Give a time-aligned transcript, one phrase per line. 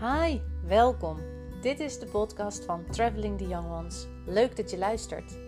[0.00, 1.16] Hi, welkom.
[1.60, 4.06] Dit is de podcast van Traveling the Young Ones.
[4.26, 5.38] Leuk dat je luistert.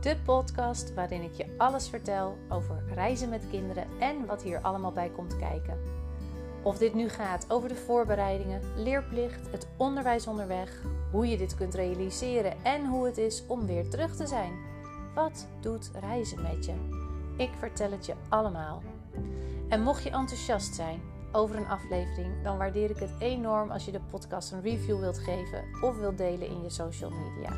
[0.00, 4.92] De podcast waarin ik je alles vertel over reizen met kinderen en wat hier allemaal
[4.92, 5.78] bij komt kijken.
[6.62, 11.74] Of dit nu gaat over de voorbereidingen, leerplicht, het onderwijs onderweg, hoe je dit kunt
[11.74, 14.52] realiseren en hoe het is om weer terug te zijn.
[15.14, 16.74] Wat doet reizen met je?
[17.36, 18.82] Ik vertel het je allemaal.
[19.68, 21.00] En mocht je enthousiast zijn
[21.36, 25.18] over een aflevering, dan waardeer ik het enorm als je de podcast een review wilt
[25.18, 27.50] geven of wilt delen in je social media.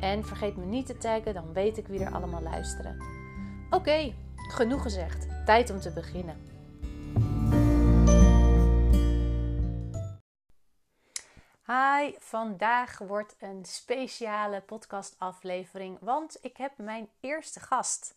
[0.00, 2.96] En vergeet me niet te taggen, dan weet ik wie er allemaal luisteren.
[3.70, 5.26] Oké, genoeg gezegd.
[5.44, 6.36] Tijd om te beginnen.
[11.66, 18.14] Hi, vandaag wordt een speciale podcastaflevering, want ik heb mijn eerste gast.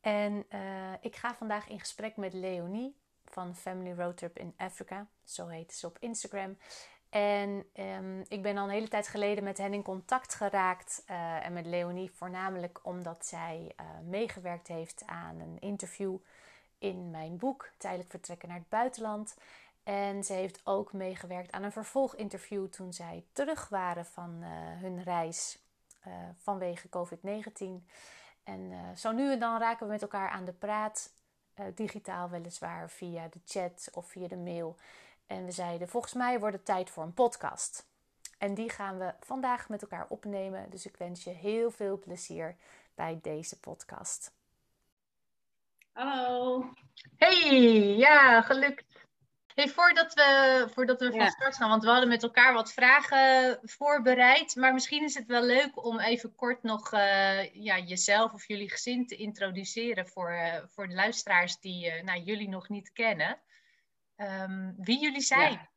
[0.00, 0.60] En uh,
[1.00, 2.98] ik ga vandaag in gesprek met Leonie
[3.30, 5.06] van Family Road Trip in Africa.
[5.24, 6.56] Zo heet ze op Instagram.
[7.10, 11.02] En um, ik ben al een hele tijd geleden met hen in contact geraakt.
[11.10, 16.16] Uh, en met Leonie voornamelijk omdat zij uh, meegewerkt heeft aan een interview
[16.78, 19.36] in mijn boek Tijdelijk vertrekken naar het buitenland.
[19.82, 24.48] En ze heeft ook meegewerkt aan een vervolginterview toen zij terug waren van uh,
[24.80, 25.58] hun reis
[26.36, 27.86] vanwege COVID-19.
[28.44, 31.12] En zo nu en dan raken we met elkaar aan de praat.
[31.60, 34.76] Uh, digitaal weliswaar via de chat of via de mail.
[35.26, 37.88] En we zeiden: Volgens mij wordt het tijd voor een podcast.
[38.38, 40.70] En die gaan we vandaag met elkaar opnemen.
[40.70, 42.56] Dus ik wens je heel veel plezier
[42.94, 44.32] bij deze podcast.
[45.92, 46.64] Hallo.
[47.16, 49.08] Hey, ja, gelukt.
[49.54, 51.28] Hey, voordat we, voordat we van ja.
[51.28, 54.56] start gaan, want we hadden met elkaar wat vragen voorbereid.
[54.56, 58.70] Maar misschien is het wel leuk om even kort nog uh, ja, jezelf of jullie
[58.70, 63.38] gezin te introduceren voor, uh, voor de luisteraars die uh, nou, jullie nog niet kennen.
[64.16, 65.52] Um, wie jullie zijn.
[65.52, 65.68] Ja.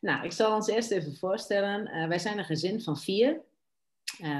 [0.00, 2.08] Nou, ik zal ons eerst even voorstellen.
[2.08, 3.40] wij zijn een gezin van vier.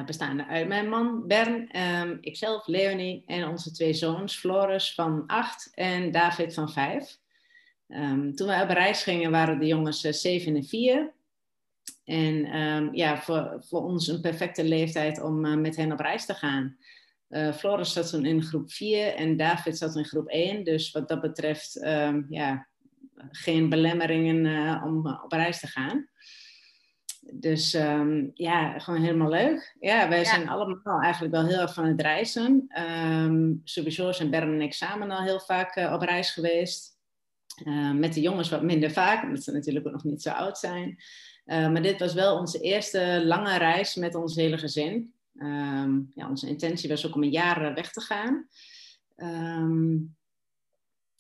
[0.07, 5.75] bestaande uit mijn man Bern, um, ikzelf Leonie en onze twee zoons Floris van acht
[5.75, 7.19] en David van vijf.
[7.89, 11.13] Um, toen wij op reis gingen waren de jongens uh, 7 en 4.
[12.05, 16.27] En um, ja, voor, voor ons een perfecte leeftijd om uh, met hen op reis
[16.27, 16.77] te gaan.
[17.29, 20.65] Uh, Floris zat toen in groep 4 en David zat in groep 1.
[20.65, 22.69] Dus wat dat betreft, um, ja,
[23.31, 26.09] geen belemmeringen om op reis te gaan.
[27.33, 29.77] Dus um, ja, gewoon helemaal leuk.
[29.81, 30.25] Ja, wij ja.
[30.25, 32.69] zijn allemaal eigenlijk wel heel erg van het reizen.
[33.65, 36.96] Sowieso zijn Bern en ik samen al heel vaak op reis geweest.
[37.65, 40.59] Uh, met de jongens wat minder vaak, omdat ze natuurlijk ook nog niet zo oud
[40.59, 41.03] zijn.
[41.47, 45.15] Uh, maar dit was wel onze eerste lange reis met ons hele gezin.
[45.39, 48.49] Um, ja, onze intentie was ook om een jaar weg te gaan.
[49.17, 50.17] Um,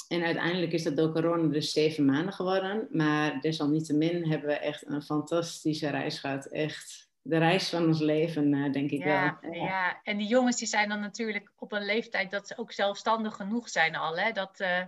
[0.09, 2.89] en uiteindelijk is dat door corona dus zeven maanden geworden.
[2.91, 6.47] Maar desalniettemin hebben we echt een fantastische reis gehad.
[6.47, 9.53] Echt de reis van ons leven, denk ik ja, wel.
[9.53, 9.65] Ja.
[9.65, 13.35] ja, en die jongens die zijn dan natuurlijk op een leeftijd dat ze ook zelfstandig
[13.35, 14.19] genoeg zijn al.
[14.19, 14.33] Hè?
[14.33, 14.83] Dat, uh,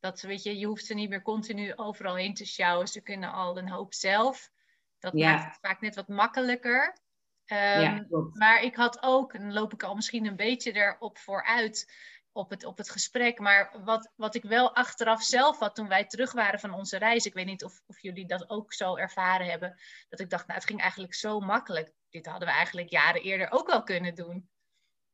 [0.00, 2.88] dat weet je, je hoeft ze niet meer continu overal heen te sjouwen.
[2.88, 4.50] Ze kunnen al een hoop zelf.
[4.98, 5.32] Dat ja.
[5.32, 6.98] maakt het vaak net wat makkelijker.
[7.46, 11.18] Um, ja, maar ik had ook, en dan loop ik al misschien een beetje erop
[11.18, 11.92] vooruit
[12.32, 13.38] op het, op het gesprek.
[13.38, 17.26] Maar wat, wat ik wel achteraf zelf had toen wij terug waren van onze reis.
[17.26, 19.80] Ik weet niet of, of jullie dat ook zo ervaren hebben.
[20.08, 21.92] Dat ik dacht, nou het ging eigenlijk zo makkelijk.
[22.10, 24.48] Dit hadden we eigenlijk jaren eerder ook wel kunnen doen.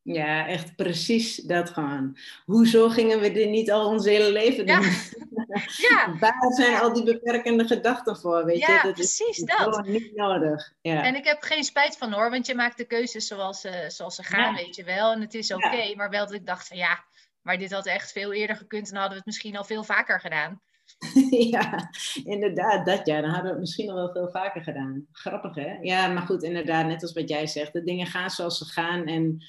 [0.02, 2.16] Ja, echt precies dat gewoon.
[2.44, 4.80] Hoezo gingen we dit niet al ons hele leven doen?
[4.80, 5.62] Ja.
[5.90, 6.14] ja.
[6.20, 8.44] Waar zijn al die beperkende gedachten voor?
[8.44, 8.82] Weet ja, je?
[8.82, 9.56] Dat precies is dat.
[9.56, 10.72] gewoon niet nodig.
[10.80, 11.02] Ja.
[11.02, 14.14] En ik heb geen spijt van hoor, want je maakt de keuzes zoals, ze, zoals
[14.14, 14.62] ze gaan, ja.
[14.64, 15.12] weet je wel.
[15.12, 17.04] En het is oké, okay, maar wel dat ik dacht van ja,
[17.42, 20.20] maar dit had echt veel eerder gekund en hadden we het misschien al veel vaker
[20.20, 20.60] gedaan.
[21.50, 21.90] ja,
[22.24, 23.20] inderdaad, dat ja.
[23.20, 25.06] Dan hadden we het misschien al wel veel vaker gedaan.
[25.12, 25.78] Grappig hè?
[25.80, 27.72] Ja, maar goed, inderdaad, net als wat jij zegt.
[27.72, 29.44] De dingen gaan zoals ze gaan en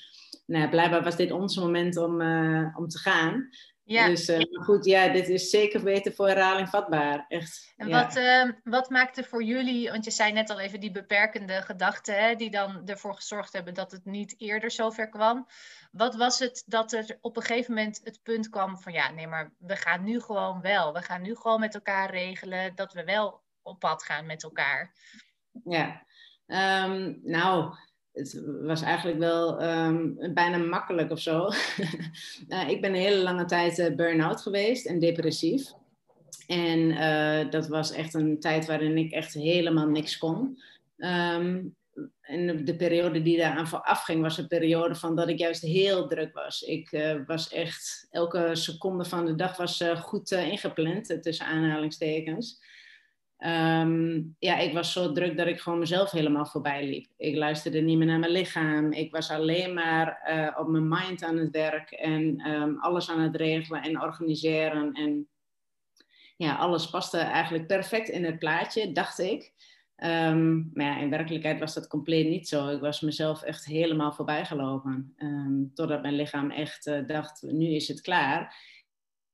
[0.45, 3.49] nou, blijkbaar was dit ons moment om, uh, om te gaan.
[3.85, 4.07] Ja.
[4.07, 7.25] Dus uh, goed, ja, dit is zeker beter voor herhaling vatbaar.
[7.27, 7.73] Echt.
[7.77, 8.03] En ja.
[8.03, 12.23] wat, uh, wat maakte voor jullie, want je zei net al even die beperkende gedachten,
[12.23, 15.47] hè, die dan ervoor gezorgd hebben dat het niet eerder zover kwam.
[15.91, 19.27] Wat was het dat er op een gegeven moment het punt kwam van ja, nee,
[19.27, 20.93] maar we gaan nu gewoon wel.
[20.93, 24.93] We gaan nu gewoon met elkaar regelen dat we wel op pad gaan met elkaar.
[25.63, 26.05] Ja,
[26.85, 27.75] um, nou
[28.13, 31.49] het was eigenlijk wel um, bijna makkelijk of zo.
[32.47, 35.71] uh, ik ben een hele lange tijd uh, burn-out geweest en depressief.
[36.47, 40.61] En uh, dat was echt een tijd waarin ik echt helemaal niks kon.
[40.97, 41.75] Um,
[42.21, 46.07] en de periode die daaraan vooraf ging, was een periode van dat ik juist heel
[46.07, 46.61] druk was.
[46.61, 52.61] Ik was echt, elke seconde van de dag was goed ingepland, tussen aanhalingstekens.
[53.43, 57.07] Ehm, ja, ik was zo druk dat ik gewoon mezelf helemaal voorbij liep.
[57.17, 58.91] Ik luisterde niet meer naar mijn lichaam.
[58.91, 63.19] Ik was alleen maar uh, op mijn mind aan het werk en um, alles aan
[63.19, 64.93] het regelen en organiseren.
[64.93, 65.27] En
[66.37, 69.53] ja, alles paste eigenlijk perfect in het plaatje, dacht ik.
[69.97, 72.67] Um, maar ja, in werkelijkheid was dat compleet niet zo.
[72.67, 75.15] Ik was mezelf echt helemaal voorbij gelopen.
[75.73, 78.55] totdat mijn lichaam echt uh, dacht, nu is het klaar.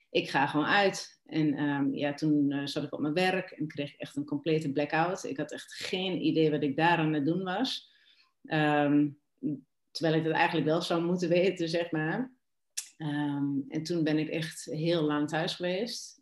[0.10, 1.19] Ik ga gewoon uit.
[1.30, 4.26] En um, ja, toen uh, zat ik op mijn werk en kreeg ik echt een
[4.26, 5.24] complete blackout.
[5.24, 7.92] Ik had echt geen idee wat ik daar aan het doen was.
[8.44, 9.20] Um,
[9.92, 12.34] terwijl ik dat eigenlijk wel zou moeten weten, zeg maar.
[12.98, 16.22] Um, en toen ben ik echt heel lang thuis geweest.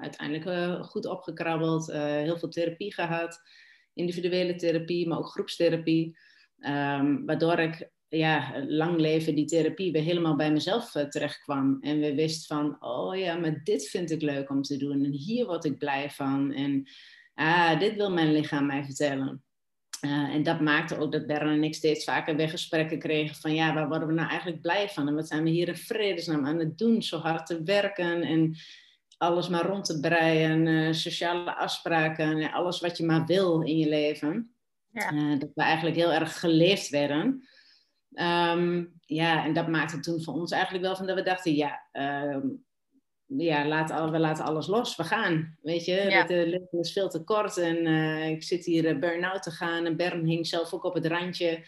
[0.00, 3.40] uiteindelijk uh, goed opgekrabbeld, uh, heel veel therapie gehad.
[3.94, 6.18] Individuele therapie, maar ook groepstherapie.
[7.24, 11.78] waardoor ik ja, lang leven die therapie weer helemaal bij mezelf uh, terechtkwam.
[11.80, 15.04] En we wisten van, oh ja, maar dit vind ik leuk om te doen.
[15.04, 16.52] En hier word ik blij van.
[16.52, 16.88] En
[17.34, 19.42] ah, dit wil mijn lichaam mij vertellen.
[20.04, 23.54] Uh, en dat maakte ook dat Bern en ik steeds vaker weer gesprekken kregen van
[23.54, 25.08] ja, waar worden we nou eigenlijk blij van?
[25.08, 27.02] En wat zijn we hier in vredesnaam aan het doen?
[27.02, 28.56] Zo hard te werken en
[29.16, 33.78] alles maar rond te breien, uh, sociale afspraken, en alles wat je maar wil in
[33.78, 34.54] je leven.
[34.92, 35.36] Ja.
[35.36, 37.48] dat we eigenlijk heel erg geleefd werden.
[38.14, 41.88] Um, ja, en dat maakte toen voor ons eigenlijk wel van dat we dachten, ja,
[41.92, 42.64] um,
[43.26, 45.56] ja laat, we laten alles los, we gaan.
[45.62, 46.20] Weet je, ja.
[46.20, 49.50] het uh, leven is veel te kort en uh, ik zit hier uh, burn-out te
[49.50, 49.84] gaan.
[49.84, 51.64] En Bern hing zelf ook op het randje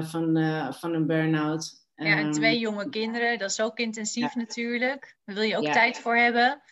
[0.00, 0.36] van,
[0.74, 1.84] van een burn-out.
[1.94, 4.40] Ja, en twee ehm, jonge kinderen, dat is ook intensief ja.
[4.40, 5.16] natuurlijk.
[5.24, 6.62] Daar wil je ook tijd voor hebben.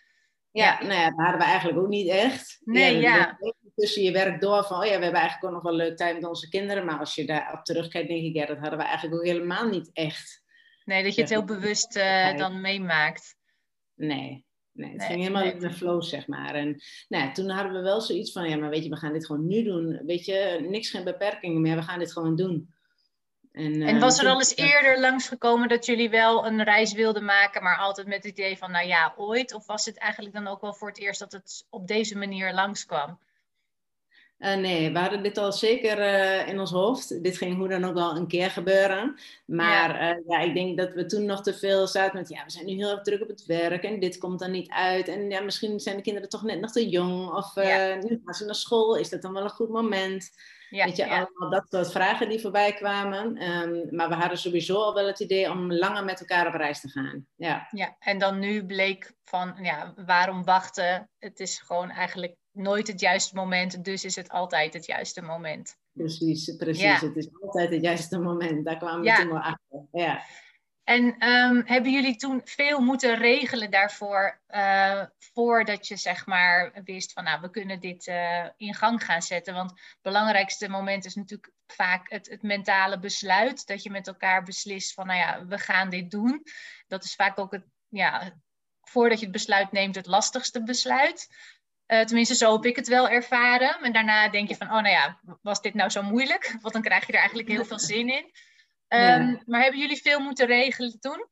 [0.51, 2.61] Ja, nou ja, dat hadden we eigenlijk ook niet echt.
[2.65, 3.39] Nee, ja
[3.75, 6.15] tussen je werk door van, oh ja, we hebben eigenlijk ook nog wel leuk tijd
[6.15, 6.85] met onze kinderen.
[6.85, 9.91] Maar als je daarop terugkijkt, denk ik, ja, dat hadden we eigenlijk ook helemaal niet
[9.93, 10.43] echt.
[10.85, 13.37] Nee, dat je het heel bewust uh, dan meemaakt.
[13.95, 16.55] Nee, nee, het ging helemaal in de flow, zeg maar.
[16.55, 19.27] En nou, toen hadden we wel zoiets van, ja, maar weet je, we gaan dit
[19.27, 20.01] gewoon nu doen.
[20.07, 22.73] Weet je, niks, geen beperkingen meer, we gaan dit gewoon doen.
[23.53, 27.63] En, en, was er al eens eerder langsgekomen dat jullie wel een reis wilden maken,
[27.63, 29.55] maar altijd met het idee van, nou ja, ooit?
[29.55, 32.55] Of was het eigenlijk dan ook wel voor het eerst dat het op deze manier
[32.55, 33.19] langskwam?
[34.45, 37.23] Uh, nee, we hadden dit al zeker uh, in ons hoofd.
[37.23, 39.17] Dit ging hoe dan ook wel een keer gebeuren.
[39.47, 40.17] Maar ja.
[40.17, 40.39] Uh, ja.
[40.39, 42.29] ik denk dat we toen nog te veel zaten met...
[42.29, 44.71] ja, we zijn nu heel erg druk op het werk en dit komt dan niet
[44.71, 45.09] uit.
[45.09, 47.31] En ja, misschien zijn de kinderen toch net nog te jong.
[47.31, 47.95] Of ja.
[47.95, 50.31] nu gaan ze naar school, is dat dan wel een goed moment?
[50.71, 53.43] Ja, Weet je, allemaal dat soort vragen die voorbij kwamen.
[53.43, 56.81] Um, maar we hadden sowieso al wel het idee om langer met elkaar op reis
[56.81, 57.27] te gaan.
[57.37, 61.11] Ja, ja en dan nu bleek van, ja, waarom wachten?
[61.19, 65.77] Het is gewoon eigenlijk nooit het juiste moment, dus is het altijd het juiste moment.
[65.93, 67.01] Precies, precies.
[67.01, 68.65] Het is altijd het juiste moment.
[68.65, 69.17] Daar kwamen we ja.
[69.17, 69.87] toen wel achter.
[69.93, 70.23] Ja.
[70.85, 77.13] En um, hebben jullie toen veel moeten regelen daarvoor, uh, voordat je zeg maar wist
[77.13, 79.55] van nou, we kunnen dit uh, in gang gaan zetten?
[79.55, 84.43] Want het belangrijkste moment is natuurlijk vaak het, het mentale besluit, dat je met elkaar
[84.43, 86.43] beslist van nou ja, we gaan dit doen.
[86.87, 88.33] Dat is vaak ook het, ja,
[88.81, 91.29] voordat je het besluit neemt, het lastigste besluit.
[91.87, 93.79] Uh, tenminste, zo heb ik het wel ervaren.
[93.83, 96.55] En daarna denk je van, oh nou ja, was dit nou zo moeilijk?
[96.63, 98.25] Want dan krijg je er eigenlijk heel veel zin in.
[98.89, 99.43] Um, ja.
[99.47, 101.27] Maar hebben jullie veel moeten regelen toen?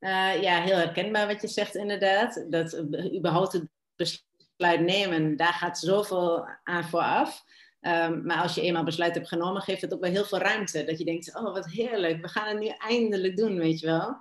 [0.00, 2.44] Uh, ja, heel herkenbaar wat je zegt inderdaad.
[2.48, 2.78] Dat
[3.14, 7.44] überhaupt het besluit nemen, daar gaat zoveel aan vooraf.
[7.80, 10.84] Um, maar als je eenmaal besluit hebt genomen, geeft het ook wel heel veel ruimte.
[10.84, 14.16] Dat je denkt, oh wat heerlijk, we gaan het nu eindelijk doen, weet je wel.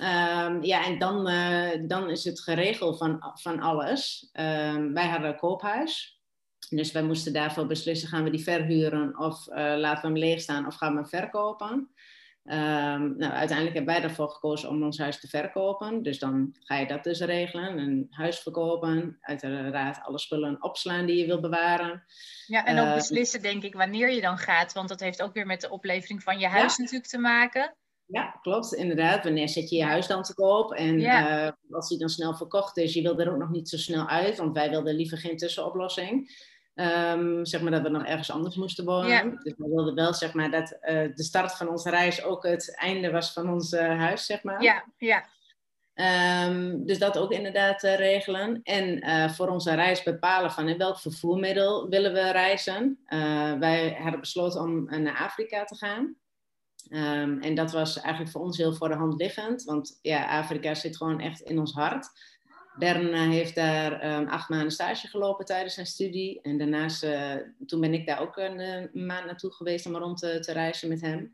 [0.00, 4.30] Um, ja, en dan, uh, dan is het geregeld van, van alles.
[4.32, 6.20] Um, wij hadden een koophuis.
[6.68, 10.40] Dus wij moesten daarvoor beslissen, gaan we die verhuren of uh, laten we hem leeg
[10.40, 11.90] staan of gaan we hem verkopen.
[12.44, 16.02] Um, nou, uiteindelijk hebben wij ervoor gekozen om ons huis te verkopen.
[16.02, 17.78] Dus dan ga je dat dus regelen.
[17.78, 19.18] Een huis verkopen.
[19.20, 22.04] Uiteraard alle spullen opslaan die je wil bewaren.
[22.46, 24.72] Ja, en ook beslissen denk ik wanneer je dan gaat.
[24.72, 26.82] Want dat heeft ook weer met de oplevering van je huis ja.
[26.82, 27.74] natuurlijk te maken.
[28.06, 29.24] Ja, klopt, inderdaad.
[29.24, 30.72] Wanneer zet je je huis dan te koop?
[30.72, 31.46] En ja.
[31.46, 34.08] uh, als die dan snel verkocht is, je wil er ook nog niet zo snel
[34.08, 36.44] uit, want wij wilden liever geen tussenoplossing.
[36.74, 39.08] Um, zeg maar dat we nog ergens anders moesten wonen.
[39.08, 39.22] Ja.
[39.22, 42.76] Dus we wilden wel zeg maar dat uh, de start van onze reis ook het
[42.78, 44.62] einde was van ons uh, huis, zeg maar.
[44.62, 45.24] Ja, ja.
[46.46, 48.60] Um, dus dat ook inderdaad uh, regelen.
[48.62, 52.98] En uh, voor onze reis bepalen van in welk vervoermiddel willen we reizen.
[53.08, 56.16] Uh, wij hadden besloten om naar Afrika te gaan.
[56.90, 60.74] Um, en dat was eigenlijk voor ons heel voor de hand liggend, want ja, Afrika
[60.74, 62.08] zit gewoon echt in ons hart.
[62.78, 66.40] Bern uh, heeft daar um, acht maanden stage gelopen tijdens zijn studie.
[66.42, 67.34] En daarnaast, uh,
[67.66, 71.00] toen ben ik daar ook een, uh, maand naartoe geweest om rond te, reizen met
[71.00, 71.32] hem.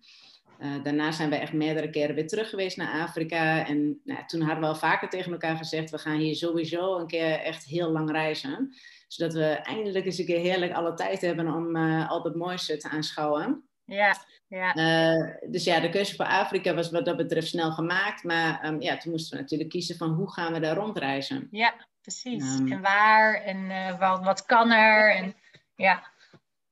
[0.83, 3.67] Daarna zijn we echt meerdere keren weer terug geweest naar Afrika.
[3.67, 7.07] En nou, toen hadden we al vaker tegen elkaar gezegd: we gaan hier sowieso een
[7.07, 8.75] keer echt heel lang reizen.
[9.09, 12.77] Zodat we eindelijk eens een keer heerlijk alle tijd hebben om uh, al het mooiste
[12.77, 13.63] te aanschouwen.
[13.85, 14.17] Ja,
[14.53, 14.77] ja.
[14.77, 18.25] Uh, dus ja, de keuze voor Afrika was wat dat betreft snel gemaakt.
[18.25, 21.49] Maar um, ja, toen moesten we natuurlijk kiezen van hoe gaan we daar rondreizen.
[21.51, 22.59] Ja, precies.
[22.59, 25.15] Um, en waar en wat, wat kan er?
[25.15, 25.35] En,
[25.75, 26.11] ja.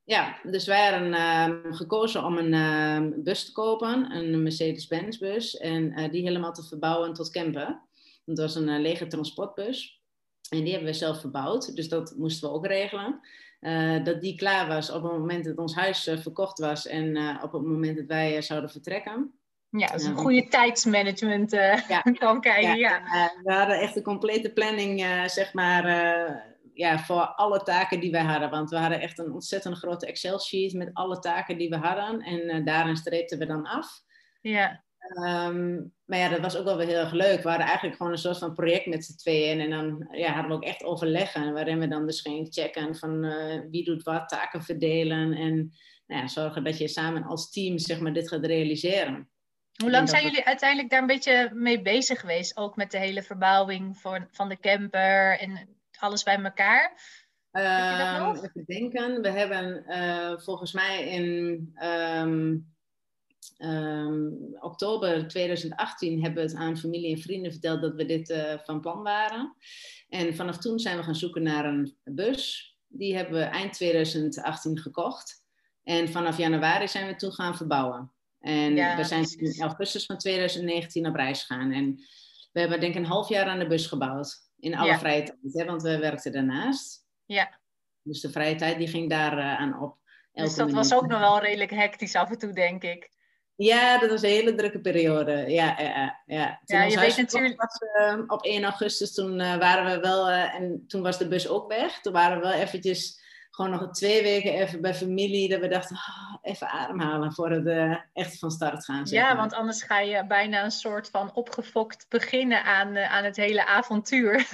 [0.05, 6.01] Ja, dus wij hadden uh, gekozen om een bus te kopen, een Mercedes-Benz bus, en
[6.01, 7.81] uh, die helemaal te verbouwen tot camper.
[8.25, 10.03] Dat was een eh, lege transportbus.
[10.49, 13.21] En die hebben we zelf verbouwd, dus dat moesten we ook regelen.
[14.05, 17.62] Dat die klaar was op het moment dat ons huis verkocht was en op het
[17.62, 19.35] moment dat wij zouden vertrekken.
[19.71, 21.50] Ja, dus een goede tijdsmanagement
[21.88, 22.76] ja, kan kijken.
[22.76, 23.33] Ja, ja.
[23.43, 25.85] we hadden echt een complete planning, zeg maar
[26.75, 28.50] ja, voor alle taken die wij hadden.
[28.50, 32.21] Want we hadden echt een ontzettend grote Excel-sheet met alle taken die we hadden.
[32.21, 34.02] En daarin streepten we dan af.
[34.40, 34.85] Ja.
[35.09, 37.42] Um, maar ja, dat was ook wel weer heel erg leuk.
[37.42, 39.61] We hadden eigenlijk gewoon een soort van project met z'n tweeën.
[39.61, 41.52] En dan ja, hadden we ook echt overleggen.
[41.52, 45.33] Waarin we dan dus gingen checken van uh, wie doet wat, taken verdelen.
[45.33, 45.73] En
[46.07, 49.30] nou ja, zorgen dat je samen als team zeg maar, dit gaat realiseren.
[49.83, 52.57] Hoe lang zijn jullie uiteindelijk daar een beetje mee bezig geweest?
[52.57, 56.92] Ook met de hele verbouwing van, van de camper en alles bij elkaar?
[57.52, 59.23] Um, even denken.
[59.23, 62.75] We hebben uh, volgens mij in um,
[63.59, 68.55] um, oktober 2018 hebben we het aan familie en vrienden verteld dat we dit uh,
[68.65, 69.57] van plan waren.
[70.09, 72.75] En vanaf toen zijn we gaan zoeken naar een bus.
[72.87, 75.45] Die hebben we eind 2018 gekocht.
[75.83, 78.13] En vanaf januari zijn we toen gaan verbouwen.
[78.41, 81.73] En ja, we zijn in augustus van 2019 op reis gegaan.
[81.73, 81.95] En
[82.53, 84.37] we hebben denk ik een half jaar aan de bus gebouwd.
[84.59, 87.07] In alle vrije tijd, hè, want we werkten daarnaast.
[87.27, 87.59] Ja.
[88.03, 89.99] Dus de vrije tijd die ging daar uh, aan op.
[90.33, 93.11] Dus dat was ook nog wel redelijk hectisch af en toe, denk ik.
[93.62, 95.33] Ja, dat was een hele drukke periode.
[95.33, 96.61] Ja, ja, ja.
[96.64, 97.61] Toen ja je weet natuurlijk...
[97.61, 100.31] Was, uh, op 1 augustus, toen uh, waren we wel...
[100.31, 102.00] en toen was de bus ook weg.
[102.00, 105.49] Toen waren we wel eventjes gewoon nog twee weken even bij familie.
[105.49, 109.02] Dat we dachten, oh, even ademhalen voordat we echt van start gaan.
[109.05, 113.67] Ja, want anders ga je bijna een soort van opgefokt beginnen aan, aan het hele
[113.67, 114.47] avontuur.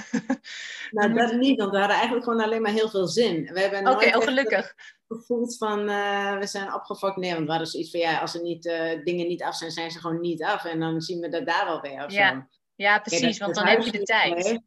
[0.91, 3.51] nou, dat niet, want we hadden eigenlijk gewoon alleen maar heel veel zin.
[3.51, 4.75] Oké, okay, oh, gelukkig.
[5.09, 7.17] Gevoeld van uh, we zijn opgefokt.
[7.17, 9.71] Nee, want we hadden zoiets van ja, als er niet, uh, dingen niet af zijn,
[9.71, 10.65] zijn ze gewoon niet af.
[10.65, 12.05] En dan zien we dat daar wel weer.
[12.05, 12.31] Of ja.
[12.31, 12.59] Zo.
[12.75, 14.61] ja, precies, Kijk, dat, want dan heb je de tijd.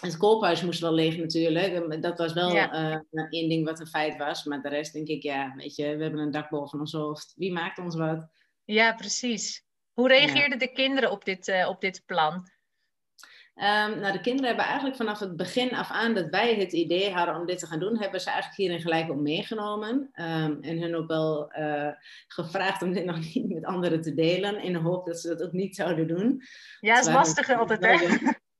[0.00, 2.02] Het koophuis moest wel leeg natuurlijk.
[2.02, 3.00] Dat was wel ja.
[3.12, 4.44] uh, één ding wat een feit was.
[4.44, 7.32] Maar de rest denk ik, ja, weet je, we hebben een dak boven ons hoofd.
[7.36, 8.28] Wie maakt ons wat?
[8.64, 9.64] Ja, precies.
[9.92, 12.48] Hoe reageerden de kinderen op dit, op dit plan?
[13.58, 17.12] Um, nou, de kinderen hebben eigenlijk vanaf het begin af aan dat wij het idee
[17.12, 20.10] hadden om dit te gaan doen, hebben ze eigenlijk hierin gelijk op meegenomen.
[20.14, 21.88] Um, en hun ook wel uh,
[22.28, 25.42] gevraagd om dit nog niet met anderen te delen, in de hoop dat ze dat
[25.42, 26.42] ook niet zouden doen.
[26.80, 28.16] Ja, dat is lastig altijd, hè?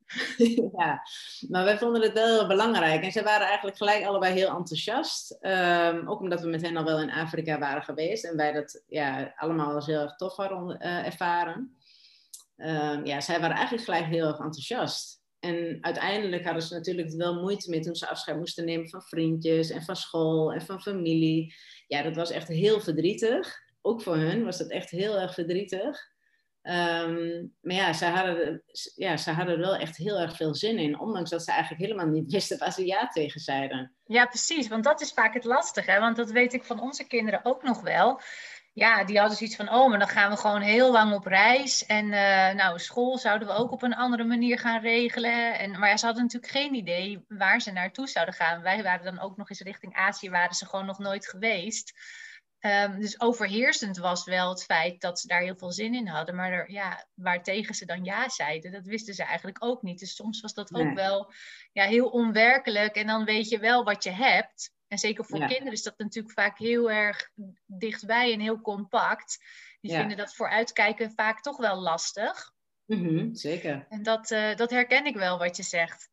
[0.79, 1.03] ja,
[1.49, 3.03] maar wij vonden het wel heel belangrijk.
[3.03, 5.39] En ze waren eigenlijk gelijk allebei heel enthousiast.
[5.41, 8.25] Um, ook omdat we met hen al wel in Afrika waren geweest.
[8.25, 11.78] En wij dat ja, allemaal als heel erg tof hadden uh, ervaren.
[12.59, 15.23] Um, ja, zij waren eigenlijk gelijk heel erg enthousiast.
[15.39, 19.71] En uiteindelijk hadden ze natuurlijk wel moeite mee toen ze afscheid moesten nemen van vriendjes
[19.71, 21.55] en van school en van familie.
[21.87, 23.57] Ja, dat was echt heel verdrietig.
[23.81, 26.17] Ook voor hun was dat echt heel erg verdrietig.
[26.63, 28.63] Um, maar ja ze, hadden,
[28.95, 31.01] ja, ze hadden er wel echt heel erg veel zin in.
[31.01, 33.95] Ondanks dat ze eigenlijk helemaal niet wisten waar ze ja tegen zeiden.
[34.05, 34.69] Ja, precies.
[34.69, 36.01] Want dat is vaak het lastige.
[36.01, 38.21] Want dat weet ik van onze kinderen ook nog wel.
[38.79, 41.87] Ja, die hadden zoiets van, oh, maar dan gaan we gewoon heel lang op reis.
[41.87, 45.59] En uh, nou, school zouden we ook op een andere manier gaan regelen.
[45.59, 48.63] En, maar ja, ze hadden natuurlijk geen idee waar ze naartoe zouden gaan.
[48.63, 51.93] Wij waren dan ook nog eens richting Azië, waren ze gewoon nog nooit geweest.
[52.61, 56.35] Um, dus overheersend was wel het feit dat ze daar heel veel zin in hadden.
[56.35, 59.99] Maar er, ja, waartegen ze dan ja zeiden, dat wisten ze eigenlijk ook niet.
[59.99, 61.33] Dus soms was dat ook wel
[61.73, 62.97] ja, heel onwerkelijk.
[62.97, 64.77] En dan weet je wel wat je hebt.
[64.89, 67.31] En zeker voor kinderen is dat natuurlijk vaak heel erg
[67.67, 69.39] dichtbij en heel compact.
[69.81, 72.53] Die vinden dat vooruitkijken vaak toch wel lastig.
[72.85, 73.87] Mm -hmm, zeker.
[73.89, 76.11] En dat, uh, dat herken ik wel wat je zegt.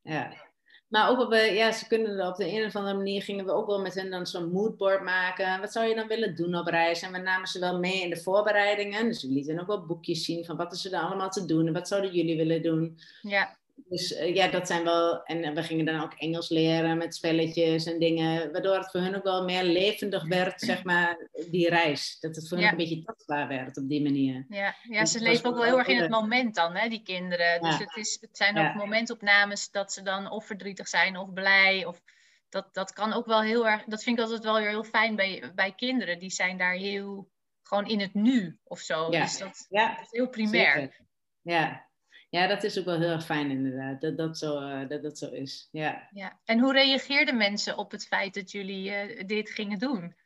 [0.00, 0.48] Ja,
[0.88, 3.66] maar ook op, ja, ze kunnen op de een of andere manier gingen we ook
[3.66, 5.60] wel met hen dan zo'n moodboard maken.
[5.60, 7.02] Wat zou je dan willen doen op reis?
[7.02, 9.04] En we namen ze wel mee in de voorbereidingen.
[9.04, 11.66] Dus we lieten ook wel boekjes zien van wat is er dan allemaal te doen
[11.66, 12.98] en wat zouden jullie willen doen.
[13.22, 13.57] Ja.
[13.84, 15.22] Dus uh, ja, dat zijn wel.
[15.24, 18.52] En we gingen dan ook Engels leren met spelletjes en dingen.
[18.52, 22.16] Waardoor het voor hun ook wel meer levendig werd, zeg maar, die reis.
[22.20, 24.46] Dat het voor hun een beetje tastbaar werd op die manier.
[24.48, 27.02] Ja, ja dus ze leven ook wel heel erg in het moment dan, hè, die
[27.02, 27.60] kinderen.
[27.60, 31.84] Dus het, is, het zijn ook momentopnames dat ze dan of verdrietig zijn of blij.
[31.84, 32.00] Of,
[32.48, 33.84] dat, dat kan ook wel heel erg.
[33.84, 36.18] Dat vind ik altijd wel weer heel fijn bij, bij kinderen.
[36.18, 37.28] Die zijn daar heel
[37.62, 39.10] gewoon in het nu of zo.
[39.10, 39.22] Ja.
[39.22, 40.72] Dus dat, is heel primair.
[40.72, 41.06] zeker.
[41.42, 41.87] Ja.
[42.28, 45.18] Ja, dat is ook wel heel erg fijn inderdaad, dat dat zo, eh, dat, dat
[45.18, 45.68] zo is.
[45.72, 46.08] Ja.
[46.10, 46.40] Ja.
[46.44, 50.16] En hoe reageerden mensen op het feit dat jullie eh, dit gingen doen?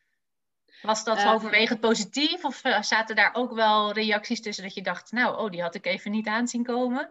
[0.82, 4.82] Was dat Eh, overwegend positief of eh, zaten daar ook wel reacties tussen dat je
[4.82, 7.10] dacht, nou, oh, die had ik even niet aanzien komen?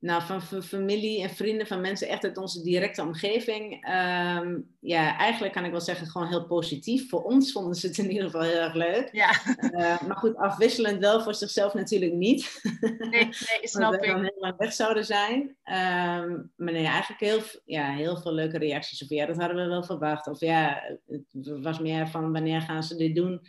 [0.00, 3.84] Nou, van familie en vrienden, van mensen echt uit onze directe omgeving.
[3.84, 7.08] ehm, ja, eigenlijk kan ik wel zeggen gewoon heel positief.
[7.08, 9.08] Voor ons vonden ze het in ieder geval heel erg leuk.
[9.12, 12.60] Ja, Eh, maar goed, afwisselend wel voor zichzelf natuurlijk niet.
[12.98, 14.30] nee, nee Dat snap we dan ik.
[14.32, 15.56] heel lang weg zouden zijn.
[15.62, 19.02] Ehm, maar nee, eigenlijk heel, ja, heel veel leuke reacties.
[19.02, 20.26] Of ja, dat hadden we wel verwacht.
[20.26, 23.40] Of ja, het was meer van wanneer gaan ze dit doen.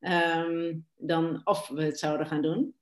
[0.00, 2.74] ehm, dan of we het zouden gaan doen.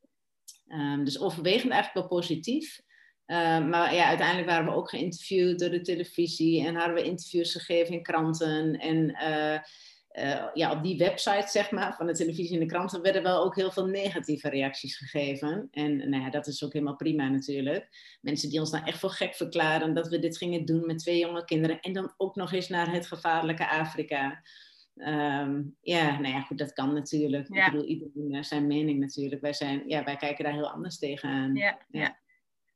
[1.05, 2.85] Dus overwegend eigenlijk wel positief.
[3.27, 6.67] Ehm, maar ja, uiteindelijk waren we ook geïnterviewd door de televisie.
[6.67, 8.73] En hadden we interviews gegeven in kranten.
[8.73, 9.55] En eh,
[10.09, 13.45] eh, ja, op die website, zeg maar, van de televisie en de kranten, werden wel
[13.45, 15.69] ook heel veel negatieve reacties gegeven.
[15.71, 17.89] En nou ja, dat is ook helemaal prima natuurlijk.
[18.21, 21.19] Mensen die ons nou echt voor gek verklaren dat we dit gingen doen met twee
[21.19, 21.81] jonge kinderen.
[21.81, 24.43] En dan ook nog eens naar het gevaarlijke Afrika.
[24.97, 27.55] Ehm, ja, nou ja, goed, dat kan natuurlijk.
[27.55, 27.67] Ja.
[27.67, 29.41] Ik bedoel, iedereen heeft zijn mening natuurlijk.
[29.41, 31.55] Wij, zijn, ja, wij kijken daar heel anders tegenaan.
[31.55, 32.25] Ja, Ja.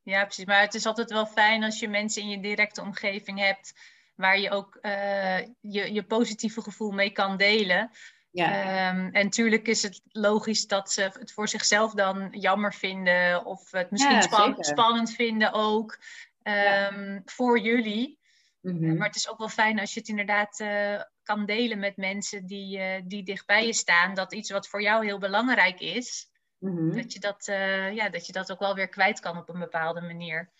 [0.02, 0.25] Ja.
[0.25, 0.45] precies.
[0.45, 3.73] Maar het is altijd wel fijn als je mensen in je directe omgeving hebt
[4.14, 7.90] waar je ook eh, je, je positieve gevoel mee kan delen.
[8.33, 13.45] Ja, Ehm, en natuurlijk is het logisch dat ze het voor zichzelf dan jammer vinden
[13.45, 14.64] of het misschien Ja, span- zeker.
[14.64, 15.99] spannend vinden ook
[16.42, 18.19] ehm, voor jullie.
[18.61, 18.97] mhm.
[18.97, 22.47] Maar het is ook wel fijn als je het inderdaad eh, kan delen met mensen
[22.47, 24.14] die, eh, die dichtbij je staan.
[24.14, 26.30] Dat iets wat voor jou heel belangrijk is,
[26.61, 26.97] Mhm.
[26.97, 29.59] dat, je dat, eh, ja, dat je dat ook wel weer kwijt kan op een
[29.61, 30.50] bepaalde manier.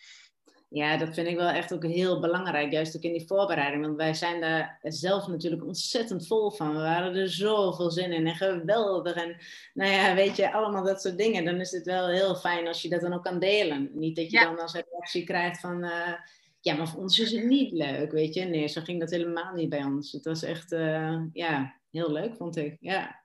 [0.69, 3.85] Ja, dat vind ik wel echt ook heel belangrijk, juist ook in die voorbereiding.
[3.85, 6.73] Want wij zijn daar zelf natuurlijk ontzettend vol van.
[6.73, 9.15] We waren er zoveel zin in en geweldig.
[9.15, 9.37] En
[9.75, 11.45] nou ja, weet je, allemaal dat soort dingen.
[11.45, 13.91] Dan is het wel heel fijn als je dat dan ook kan delen.
[13.93, 14.45] Niet dat je Ja.
[14.45, 15.85] dan als reactie krijgt van...
[15.85, 16.13] eh,
[16.61, 18.45] ja, maar voor ons is het niet leuk, weet je.
[18.45, 20.13] Nee, zo ging dat helemaal niet bij ons.
[20.13, 22.77] Het was echt, eh, ja, heel leuk, vond ik.
[22.81, 23.23] Ja.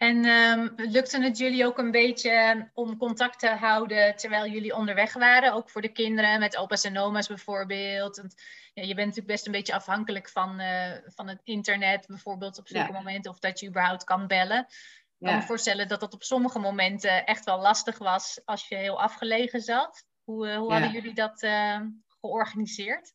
[0.00, 5.12] En ehm, lukte het jullie ook een beetje om contact te houden terwijl jullie onderweg
[5.12, 5.52] waren?
[5.52, 8.16] Ook voor de kinderen, met opa's en oma's bijvoorbeeld.
[8.16, 8.34] Want,
[8.74, 12.68] ja, je bent natuurlijk best een beetje afhankelijk van, eh, van het internet bijvoorbeeld op
[12.68, 12.98] zulke Ja.
[12.98, 13.30] momenten.
[13.30, 14.58] Of dat je überhaupt kan bellen.
[14.58, 15.36] Ik kan Ja.
[15.36, 19.60] me voorstellen dat dat op sommige momenten echt wel lastig was als je heel afgelegen
[19.60, 20.04] zat.
[20.24, 21.80] Hoe, eh, hoe hadden jullie dat eh,
[22.20, 23.12] georganiseerd?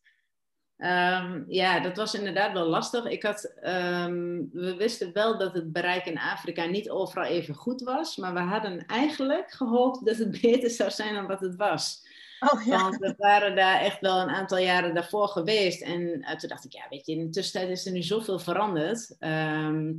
[0.76, 3.04] Ehm, ja, dat was inderdaad wel lastig.
[3.04, 7.82] Ik had, ehm, we wisten wel dat het bereik in Afrika niet overal even goed
[7.82, 8.16] was.
[8.16, 12.04] Maar we hadden eigenlijk gehoopt dat het beter zou zijn dan wat het was.
[12.40, 15.82] Oh Want we waren daar echt wel een aantal jaren daarvoor geweest.
[15.82, 18.38] En eh, toen dacht ik, ja, weet je, in de tussentijd is er nu zoveel
[18.38, 19.16] veranderd.
[19.18, 19.92] Ehm,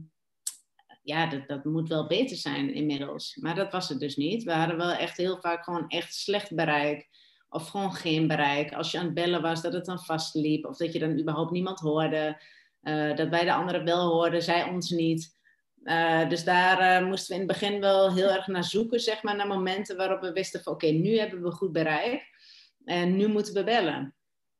[1.04, 3.36] ja, dat, dat moet wel beter zijn inmiddels.
[3.36, 4.44] Maar dat was het dus niet.
[4.44, 7.08] We hadden wel echt heel vaak gewoon echt slecht bereik.
[7.50, 8.74] Of gewoon geen bereik.
[8.74, 10.66] Als je aan het bellen was, dat het dan vastliep.
[10.66, 12.42] Of dat je dan überhaupt niemand hoorde.
[12.82, 15.36] Eh, dat wij de anderen wel hoorden, zij ons niet.
[15.84, 19.24] Eh, dus daar eh, moesten we in het begin wel heel erg naar zoeken, zeg
[19.24, 22.24] maar, naar momenten waarop we wisten van oké, nu hebben we goed bereik.
[22.86, 24.12] En nu moeten we bellen.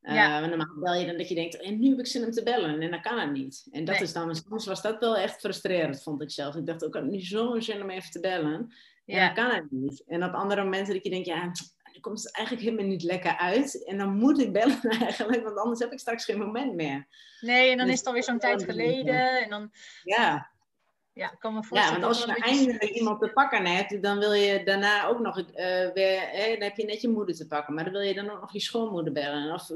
[0.02, 0.40] Ja.
[0.46, 2.82] normaal bel je dan dat je denkt, en nu heb ik zin om te bellen.
[2.82, 3.68] En dan kan het niet.
[3.72, 4.04] En dat Nee.
[4.04, 6.56] is dan, soms was dat wel echt frustrerend, vond ik zelf.
[6.56, 8.54] Ik dacht, ook, ik heb nu zo'n zin om even te bellen.
[9.06, 9.26] En Ja.
[9.26, 10.04] dan kan het niet.
[10.08, 11.52] En op andere momenten dat je denkt, ja,
[12.00, 13.86] komt het eigenlijk helemaal niet lekker uit.
[13.86, 17.08] En dan moet ik bellen eigenlijk, want anders heb ik straks geen moment meer.
[17.42, 19.44] Nee, en dan Dus is het alweer zo'n tijd geleden.
[19.44, 19.72] En dan
[20.04, 20.52] Ja,
[21.18, 23.66] ja, ik kan me ja voorstellen want dat als je beetje eindelijk iemand te pakken
[23.66, 27.10] hebt, dan wil je daarna ook nog eh, weer, hè, dan heb je net je
[27.10, 29.68] moeder te pakken, maar dan wil je dan ook nog je schoonmoeder bellen, of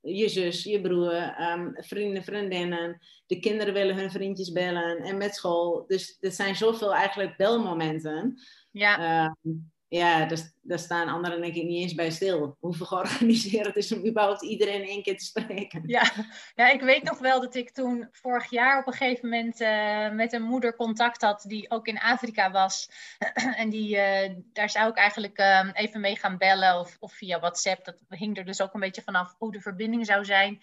[0.00, 2.98] je zus, je broer, ehm, vrienden, vriendinnen.
[3.26, 5.84] De kinderen willen hun vriendjes bellen en met school.
[5.86, 8.38] Dus er zijn zoveel eigenlijk belmomenten.
[8.70, 9.54] Ja, Ehm,
[9.90, 10.28] ja,
[10.62, 12.56] daar staan anderen denk ik niet eens bij stil.
[12.60, 15.82] Hoeveel georganiseerd het is om überhaupt iedereen één keer te spreken.
[15.86, 16.12] ja.
[16.54, 20.10] ja, ik weet nog wel dat ik toen vorig jaar op een gegeven moment eh,
[20.10, 22.90] met een moeder contact had die ook in Afrika was.
[23.56, 27.40] en die, eh, daar zou ik eigenlijk eh, even mee gaan bellen of, of via
[27.40, 27.84] WhatsApp.
[27.84, 30.58] Dat hing er dus ook een beetje vanaf hoe de verbinding zou zijn.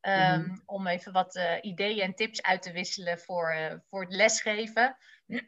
[0.00, 0.56] ehm, Mhm.
[0.66, 4.96] Om even wat eh, ideeën en tips uit te wisselen voor, voor het lesgeven.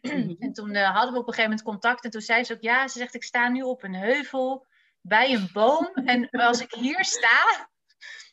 [0.02, 0.34] Mhm.
[0.38, 2.04] En toen eh, hadden we op een gegeven moment contact.
[2.04, 4.66] En toen zei ze ook, ja, ze zegt, ik sta nu op een heuvel
[5.00, 5.90] bij een boom.
[6.04, 7.68] En als ik hier sta,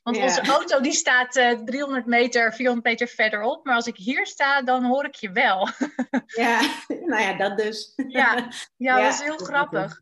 [0.04, 0.24] want Ja.
[0.24, 3.66] onze auto die staat eh 300 meter, 400 meter verderop.
[3.66, 5.68] Maar als ik hier sta, dan hoor ik je wel.
[6.26, 7.94] Ja, nou ja, dat dus.
[7.96, 8.36] ja,
[8.78, 10.02] ja, Ja, dat is heel grappig.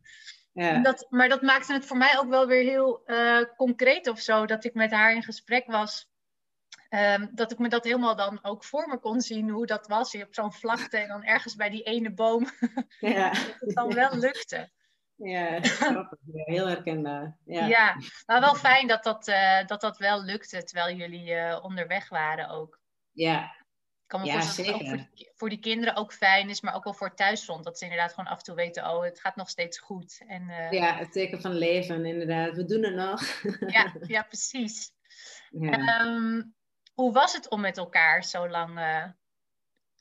[0.52, 0.78] Ja.
[0.82, 4.46] Dat, maar dat maakte het voor mij ook wel weer heel eh, concreet of zo.
[4.46, 6.07] Dat ik met haar in gesprek was
[6.88, 10.12] Ehm, dat ik me dat helemaal dan ook voor me kon zien hoe dat was.
[10.12, 12.46] Je hebt zo'n vlakte en dan ergens bij die ene boom.
[13.00, 13.30] Ja.
[13.30, 14.70] dat het dan wel lukte.
[15.14, 16.18] Ja, grappig.
[16.32, 17.36] heel herkenbaar.
[17.44, 17.66] Ja.
[17.66, 22.08] ja, maar wel fijn dat dat, uh, dat, dat wel lukte terwijl jullie uh, onderweg
[22.08, 22.80] waren ook.
[23.12, 23.42] Ja,
[24.08, 26.48] ik kan me ja, voorstellen dat het ook voor die, voor die, kinderen ook fijn
[26.48, 27.64] is, maar ook wel voor thuisfront.
[27.64, 30.22] Dat ze inderdaad gewoon af en toe weten, oh, het gaat nog steeds goed.
[30.26, 30.70] En, uh...
[30.70, 32.56] Ja, het teken van leven, inderdaad.
[32.56, 33.22] We doen het nog.
[33.66, 34.90] ja, ja, precies.
[35.50, 36.00] Ja.
[36.04, 36.54] Um,
[36.98, 39.04] hoe was het om met elkaar zo lang uh,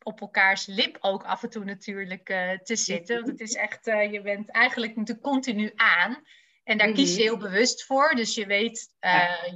[0.04, 3.16] op elkaars lip ook af en toe natuurlijk uh, te zitten?
[3.16, 6.24] Want het is echt, uh, je bent eigenlijk natuurlijk continu aan.
[6.64, 7.24] En daar kies je mhm.
[7.24, 8.16] heel bewust voor.
[8.16, 8.94] Dus je weet,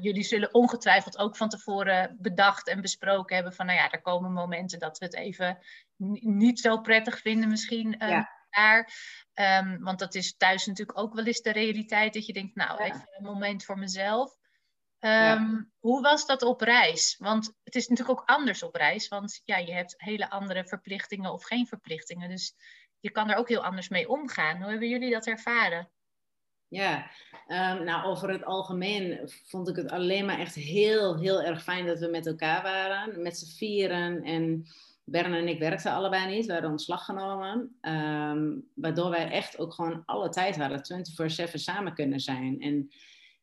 [0.02, 4.32] jullie zullen ongetwijfeld ook van tevoren bedacht en besproken hebben van, nou ja, er komen
[4.32, 5.58] momenten dat we het even
[6.20, 7.96] niet zo prettig vinden misschien.
[8.00, 8.30] Ja.
[8.50, 8.92] Daar.
[9.34, 12.84] Um, want dat is thuis natuurlijk ook wel eens de realiteit dat je denkt, nou,
[12.84, 14.40] even een moment voor mezelf.
[15.02, 17.16] Ehm, hoe was dat op reis?
[17.20, 21.32] Want het is natuurlijk ook anders op reis, want ja, je hebt hele andere verplichtingen
[21.32, 22.30] of geen verplichtingen.
[22.30, 22.56] Dus
[23.00, 24.58] je kan er ook heel anders mee omgaan.
[24.62, 25.92] Hoe hebben jullie dat ervaren?
[26.68, 27.12] Ja,
[27.48, 31.86] um, nou over het algemeen vond ik het alleen maar echt heel, heel erg fijn
[31.86, 33.22] dat we met elkaar waren.
[33.22, 34.66] Met z'n vieren en
[35.04, 37.78] Bern en ik werkten allebei niet, we hadden ontslag genomen.
[37.82, 41.06] Um, waardoor wij echt ook gewoon alle tijd hadden,
[41.50, 42.60] 24-7 samen kunnen zijn.
[42.60, 42.92] En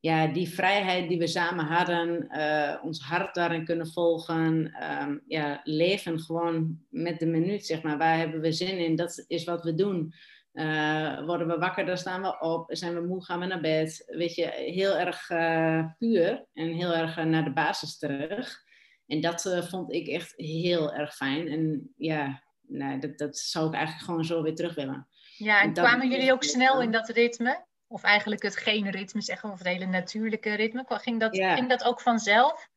[0.00, 5.60] ja, die vrijheid die we samen hadden, uh, ons hart daarin kunnen volgen, um, ja,
[5.64, 7.98] leven gewoon met de minuut, zeg maar.
[7.98, 8.96] Waar hebben we zin in?
[8.96, 10.14] Dat is wat we doen.
[10.52, 12.64] Uh, worden we wakker, dan staan we op.
[12.68, 14.04] Zijn we moe, gaan we naar bed.
[14.06, 18.66] Weet je, heel erg uh, puur en heel erg naar de basis terug.
[19.06, 21.48] En dat vond ik echt heel erg fijn.
[21.48, 25.08] En ja, nou, dat, dat zou ik eigenlijk gewoon zo weer terug willen.
[25.36, 27.66] Ja, en, en kwamen jullie ook snel in dat ritme?
[27.88, 30.84] Of eigenlijk het geen ritme zeggen, of het hele natuurlijke ritme.
[30.88, 32.68] Ging dat, ging dat ook vanzelf?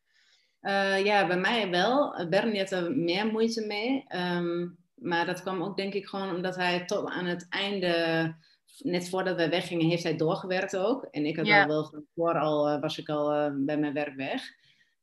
[0.61, 2.27] Uh, ja, bij mij wel.
[2.29, 4.05] Bernie had er meer moeite mee.
[4.15, 8.35] Um, maar dat kwam ook denk ik gewoon omdat hij tot aan het einde,
[8.77, 11.07] net voordat wij weggingen, heeft hij doorgewerkt ook.
[11.11, 13.93] En ik had al wel van voor al, uh, was ik al uh, bij mijn
[13.93, 14.41] werk weg.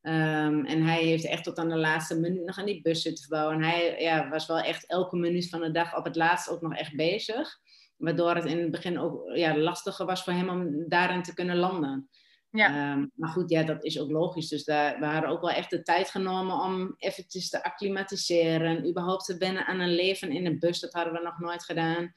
[0.02, 3.24] Um, en hij heeft echt tot aan de laatste minuut nog aan die bus zitten
[3.24, 3.56] verbouwen.
[3.56, 6.60] En hij ja, was wel echt elke minuut van de dag op het laatst ook
[6.60, 7.58] nog echt bezig.
[7.98, 11.56] Waardoor het in het begin ook ja, lastiger was voor hem om daarin te kunnen
[11.56, 12.08] landen.
[12.50, 12.92] Ja.
[12.92, 14.48] Um, maar goed, ja, dat is ook logisch.
[14.48, 18.88] Dus daar, we hadden ook wel echt de tijd genomen om eventjes te acclimatiseren.
[18.88, 20.80] Überhaupt te wennen aan een leven in een bus.
[20.80, 22.12] Dat hadden we nog nooit gedaan.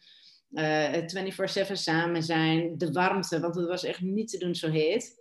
[0.52, 2.78] Uh, 24-7 samen zijn.
[2.78, 5.20] De warmte, want het was echt niet te doen zo heet.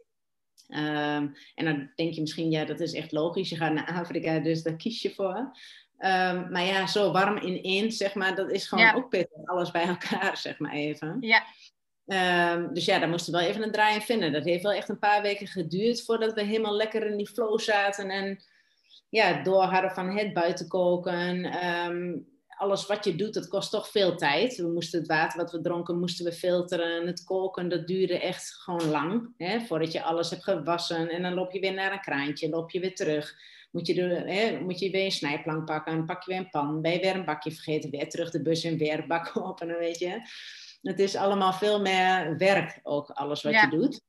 [0.69, 3.49] Um, en dan denk je misschien, ja, dat is echt logisch.
[3.49, 5.57] Je gaat naar Afrika, dus daar kies je voor.
[6.03, 9.45] Um, maar ja, zo warm ineens, zeg maar, dat is gewoon ook pittig.
[9.45, 11.17] Alles bij elkaar, zeg maar even.
[11.21, 11.43] Ja.
[12.55, 14.33] Um, dus ja, daar moesten we wel even een draai in vinden.
[14.33, 17.59] Dat heeft wel echt een paar weken geduurd voordat we helemaal lekker in die flow
[17.59, 18.11] zaten.
[18.11, 18.43] En
[19.09, 21.65] ja, door hadden van het buiten koken.
[21.67, 22.29] Um,
[22.61, 24.57] alles wat je doet, dat kost toch veel tijd.
[24.57, 27.07] We moesten het water wat we dronken, moesten we filteren.
[27.07, 29.35] Het koken, dat duurde echt gewoon lang.
[29.37, 31.09] Hè, voordat je alles hebt gewassen.
[31.09, 33.35] En dan loop je weer naar een kraantje, loop je weer terug.
[33.71, 36.83] Moet je, hè, moet je weer een snijplank pakken, dan pak je weer een pan.
[36.83, 39.99] Ben je weer een bakje vergeten, weer terug de bus en weer bak openen, weet
[39.99, 40.21] je.
[40.83, 44.03] Het is allemaal veel meer werk ook, alles wat je doet.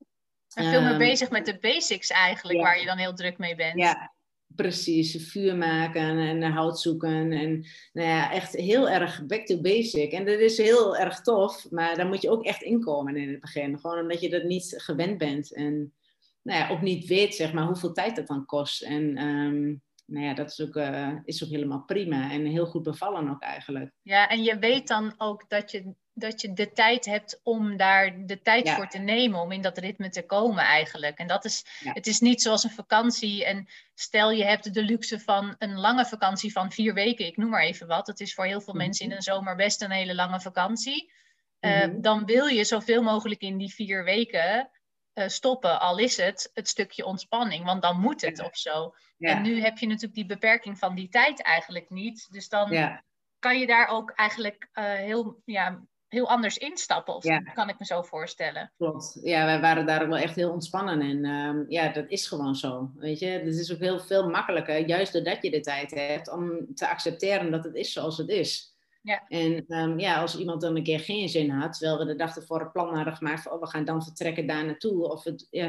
[0.53, 3.55] En veel meer um, bezig met de basics eigenlijk, waar je dan heel druk mee
[3.55, 3.79] bent.
[3.79, 4.11] Ja,
[4.55, 5.29] precies.
[5.29, 7.31] Vuur maken en hout zoeken.
[7.31, 10.11] En nou ja, echt heel erg back to basic.
[10.11, 13.39] En dat is heel erg tof, maar daar moet je ook echt inkomen in het
[13.39, 13.79] begin.
[13.79, 15.53] Gewoon omdat je dat niet gewend bent.
[15.53, 15.93] En
[16.41, 18.81] nou ja, ook niet weet zeg maar, hoeveel tijd dat dan kost.
[18.81, 22.83] En um, nou ja, dat is ook, uh, is ook helemaal prima en heel goed
[22.83, 23.91] bevallen ook eigenlijk.
[24.01, 28.25] Ja, en je weet dan ook dat je, dat je de tijd hebt om daar
[28.25, 31.17] de tijd voor te nemen, om in dat ritme te komen eigenlijk.
[31.17, 31.91] En dat is, ja.
[31.93, 33.45] het is niet zoals een vakantie.
[33.45, 37.49] En stel je hebt de luxe van een lange vakantie van vier weken, ik noem
[37.49, 38.05] maar even wat.
[38.05, 38.87] Dat is voor heel veel mm -hmm.
[38.87, 41.11] mensen in een zomer best een hele lange vakantie.
[41.59, 42.01] Uh, mm -hmm.
[42.01, 44.69] Dan wil je zoveel mogelijk in die vier weken
[45.13, 48.45] uh, stoppen, al is het het stukje ontspanning, want dan moet het ja.
[48.45, 48.95] of zo.
[49.17, 49.29] Ja.
[49.29, 52.27] En nu heb je natuurlijk die beperking van die tijd eigenlijk niet.
[52.31, 53.03] Dus dan ja.
[53.39, 57.85] kan je daar ook eigenlijk uh, heel, ja, heel anders instappen, of kan ik me
[57.85, 58.71] zo voorstellen.
[58.77, 59.19] Klopt.
[59.23, 62.55] Ja, wij waren daar ook wel echt heel ontspannen en um, ja, dat is gewoon
[62.55, 62.91] zo.
[62.95, 66.75] Weet je, het is ook heel veel makkelijker, juist doordat je de tijd hebt, om
[66.75, 68.75] te accepteren dat het is zoals het is.
[69.01, 69.27] Ja.
[69.27, 72.35] En um, ja, als iemand dan een keer geen zin had, terwijl we de dag
[72.35, 75.47] ervoor het plan hadden gemaakt van oh, we gaan dan vertrekken daar naartoe, of het,
[75.49, 75.67] ja,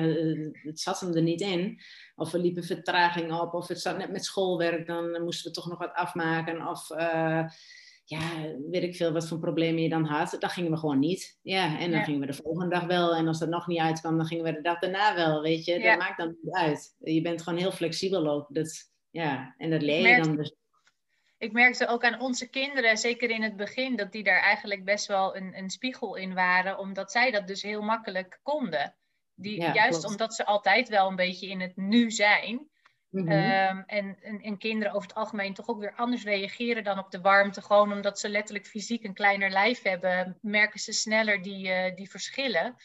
[0.53, 1.81] het zat hem er niet in,
[2.15, 5.69] of we liepen vertraging op, of het zat net met schoolwerk, dan moesten we toch
[5.69, 7.45] nog wat afmaken, of uh,
[8.05, 8.21] ja,
[8.71, 11.39] weet ik veel wat voor problemen je dan had, dan gingen we gewoon niet.
[11.43, 13.15] Ja, en dan gingen we de volgende dag wel.
[13.15, 15.81] En als dat nog niet uitkwam, dan gingen we de dag daarna wel, weet je.
[15.81, 16.97] Dat maakt dan niet uit.
[16.99, 18.47] Je bent gewoon heel flexibel ook.
[18.49, 20.55] Dat, ja, en dat leer je dan dus.
[21.43, 25.07] Ik merkte ook aan onze kinderen, zeker in het begin, dat die daar eigenlijk best
[25.07, 28.95] wel een, een spiegel in waren, omdat zij dat dus heel makkelijk konden.
[29.35, 32.71] Die, juist omdat ze altijd wel een beetje in het nu zijn,
[33.13, 33.29] Mhm.
[33.29, 37.11] Ehm, en, en, en, kinderen over het algemeen toch ook weer anders reageren dan op
[37.11, 37.63] de warmte.
[37.63, 42.11] Gewoon omdat ze letterlijk fysiek een kleiner lijf hebben, merken ze sneller die, uh, die
[42.11, 42.77] verschillen.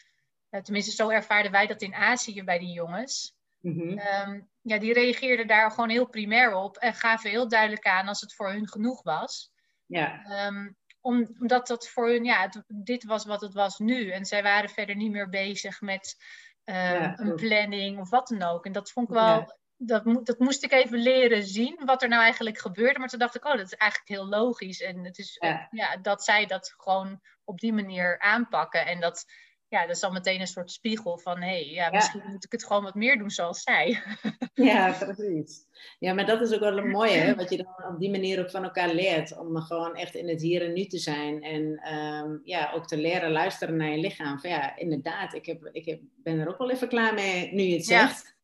[0.50, 3.37] Uh, tenminste, zo ervaarden wij dat in Azië bij die jongens.
[3.60, 8.20] Mm ja, die reageerden daar gewoon heel primair op en gaven heel duidelijk aan als
[8.20, 9.50] het voor hun genoeg was.
[9.86, 10.46] Ja.
[10.46, 14.10] Um, omdat dat voor hun, ja, dit was wat het was nu.
[14.10, 16.16] En zij waren verder niet meer bezig met
[16.64, 18.66] uh, een planning of wat dan ook.
[18.66, 22.22] En dat vond ik wel dat, dat moest ik even leren zien, wat er nou
[22.22, 22.98] eigenlijk gebeurde.
[22.98, 24.80] Maar toen dacht ik, oh, dat is eigenlijk heel logisch.
[24.80, 25.36] En het is
[25.70, 25.96] ja.
[25.96, 28.86] dat zij dat gewoon op die manier aanpakken.
[28.86, 29.24] En dat,
[29.68, 32.52] ja, dat is dan meteen een soort spiegel van, hé, hey, ja, misschien moet ik
[32.52, 33.98] het gewoon wat meer doen zoals zij.
[34.54, 35.66] Ja, precies.
[35.98, 37.34] Ja, maar dat is ook wel een mooie, hè?
[37.34, 39.38] wat je dan op die manier ook van elkaar leert.
[39.38, 41.42] Om gewoon echt in het hier en nu te zijn.
[41.42, 44.40] En ehm, ja, ook te leren luisteren naar je lichaam.
[44.40, 47.62] Van ja, inderdaad, ik, heb, ik heb, ben er ook wel even klaar mee nu
[47.62, 48.37] je het zegt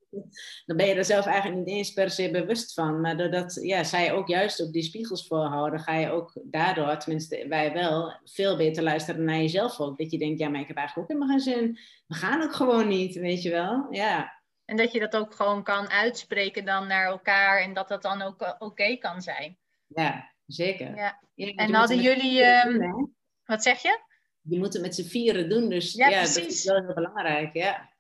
[0.67, 3.01] dan ben je er zelf eigenlijk niet eens per se bewust van.
[3.01, 7.47] Maar doordat ja, zij ook juist op die spiegels voorhouden, ga je ook daardoor, tenminste
[7.49, 9.99] wij wel, veel beter luisteren naar jezelf ook.
[9.99, 11.79] Dat je denkt, ja, maar ik heb eigenlijk ook helemaal geen zin.
[12.07, 13.87] We gaan ook gewoon niet, weet je wel.
[13.91, 14.43] Ja.
[14.65, 18.23] En dat je dat ook gewoon kan uitspreken dan naar elkaar en dat dat dan
[18.23, 19.59] ook eh, oké kan zijn.
[19.87, 20.97] Ja, zeker.
[20.97, 21.21] Ja.
[21.55, 22.43] en hadden jullie...
[22.43, 22.93] Ehm,
[23.45, 24.01] wat zeg je?
[24.41, 27.55] Je moet het met z'n vieren doen, dus ja, ja dat is wel heel belangrijk,
[27.55, 27.94] ja.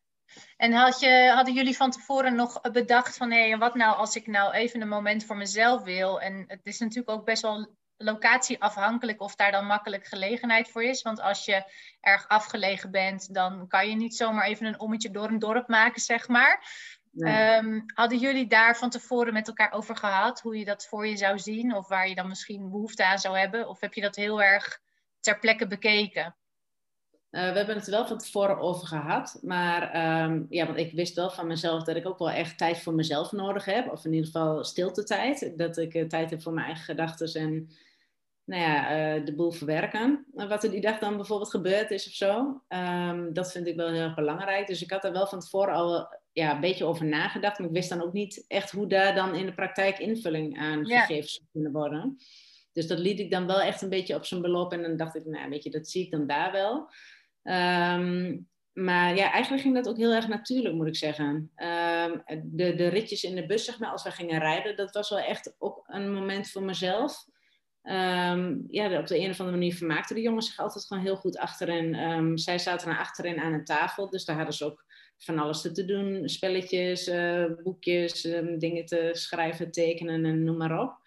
[0.56, 4.16] En had je, hadden jullie van tevoren nog bedacht van hé, hey, wat nou als
[4.16, 6.20] ik nou even een moment voor mezelf wil?
[6.20, 11.02] En het is natuurlijk ook best wel locatieafhankelijk of daar dan makkelijk gelegenheid voor is.
[11.02, 15.28] Want als je erg afgelegen bent, dan kan je niet zomaar even een ommetje door
[15.28, 16.66] een dorp maken, zeg maar.
[17.18, 21.16] Ehm, hadden jullie daar van tevoren met elkaar over gehad, hoe je dat voor je
[21.16, 21.74] zou zien?
[21.74, 23.68] Of waar je dan misschien behoefte aan zou hebben?
[23.68, 24.80] Of heb je dat heel erg
[25.20, 26.36] ter plekke bekeken?
[27.34, 29.38] Eh, we hebben het wel van tevoren over gehad.
[29.42, 32.78] Maar ehm, ja, want ik wist wel van mezelf dat ik ook wel echt tijd
[32.78, 33.92] voor mezelf nodig heb.
[33.92, 35.52] Of in ieder geval stilte tijd.
[35.56, 37.68] Dat ik uh, tijd heb voor mijn eigen gedachten en
[38.44, 40.26] nou ja, uh, de boel verwerken.
[40.32, 42.62] wat er die dag dan bijvoorbeeld gebeurd is of zo.
[42.68, 44.66] Um, dat vind ik wel heel erg belangrijk.
[44.66, 47.58] Dus ik had er wel van tevoren al ja, een beetje over nagedacht.
[47.58, 50.86] Maar ik wist dan ook niet echt hoe daar dan in de praktijk invulling aan
[50.86, 52.16] gegeven zou kunnen worden.
[52.72, 54.72] Dus dat liet ik dan wel echt een beetje op zijn beloop.
[54.72, 56.88] En dan dacht ik, nou weet je, dat zie ik dan daar wel.
[57.44, 58.36] Ehm,
[58.72, 61.50] maar ja, eigenlijk ging dat ook heel erg natuurlijk, moet ik zeggen.
[61.54, 65.10] Ehm, de, de ritjes in de bus, zeg maar, als we gingen rijden, dat was
[65.10, 67.26] wel echt ook een moment voor mezelf.
[67.82, 71.16] Um, ja, op de een of andere manier vermaakten de jongens zich altijd gewoon heel
[71.16, 72.38] goed achterin.
[72.38, 74.84] zij zaten naar achterin aan een tafel, dus daar hadden ze ook
[75.18, 76.28] van alles te doen.
[76.28, 78.22] Spelletjes, uh, boekjes,
[78.58, 81.03] dingen te schrijven, tekenen en noem maar op.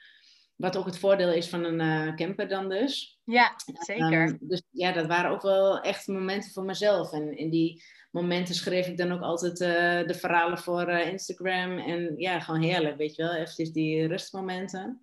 [0.57, 3.19] Wat ook het voordeel is van een uh, camper dan dus.
[3.23, 3.53] Ja,
[3.85, 4.27] zeker.
[4.27, 7.11] Um, dus ja, dat waren ook wel echt momenten voor mezelf.
[7.11, 11.77] En in die momenten schreef ik dan ook altijd uh, de verhalen voor uh, Instagram.
[11.77, 13.33] En ja, gewoon heerlijk, weet je wel.
[13.33, 15.01] Even die rustmomenten.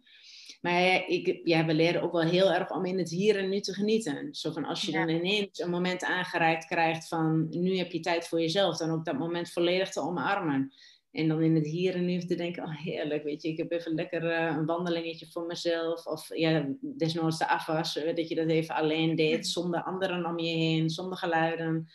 [0.60, 3.60] Maar ik, ja, we leren ook wel heel erg om in het hier en nu
[3.60, 4.34] te genieten.
[4.34, 8.28] Zo van als je dan ineens een moment aangereikt krijgt van nu heb je tijd
[8.28, 10.72] voor jezelf, dan ook dat moment volledig te omarmen.
[11.14, 13.72] En dan in het hier en nu te denken, oh heerlijk, weet je, ik heb
[13.72, 16.07] even lekker uh, een wandelingetje voor mezelf.
[16.07, 20.38] Of ja, desnoods de afwas, uh, dat je dat even alleen deed, zonder anderen om
[20.38, 21.88] je heen, zonder geluiden.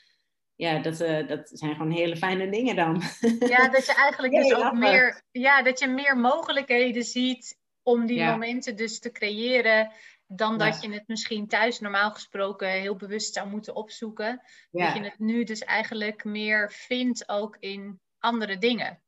[0.56, 3.02] Ja, dat, uh, dat zijn gewoon hele fijne dingen dan.
[3.40, 8.24] Ja, dat je eigenlijk dus ook meer, ja, dat je meer mogelijkheden ziet om die
[8.24, 9.92] momenten dus te creëren
[10.28, 14.42] dan dat je het misschien thuis normaal gesproken heel bewust zou moeten opzoeken.
[14.72, 19.02] Dat je het nu dus eigenlijk meer vindt ook in andere dingen.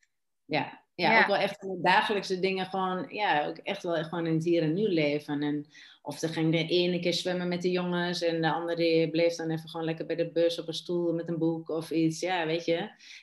[0.52, 4.34] Ja, ja, ook wel echt de dagelijkse dingen gewoon, ja, ook echt wel gewoon in
[4.34, 5.42] het hier en nu leven.
[5.42, 5.66] En
[6.02, 9.50] of er ging de ene keer zwemmen met de jongens en de andere bleef dan
[9.50, 12.20] even gewoon lekker bij de bus op een stoel met een boek of iets.
[12.20, 12.78] Ja, weet je.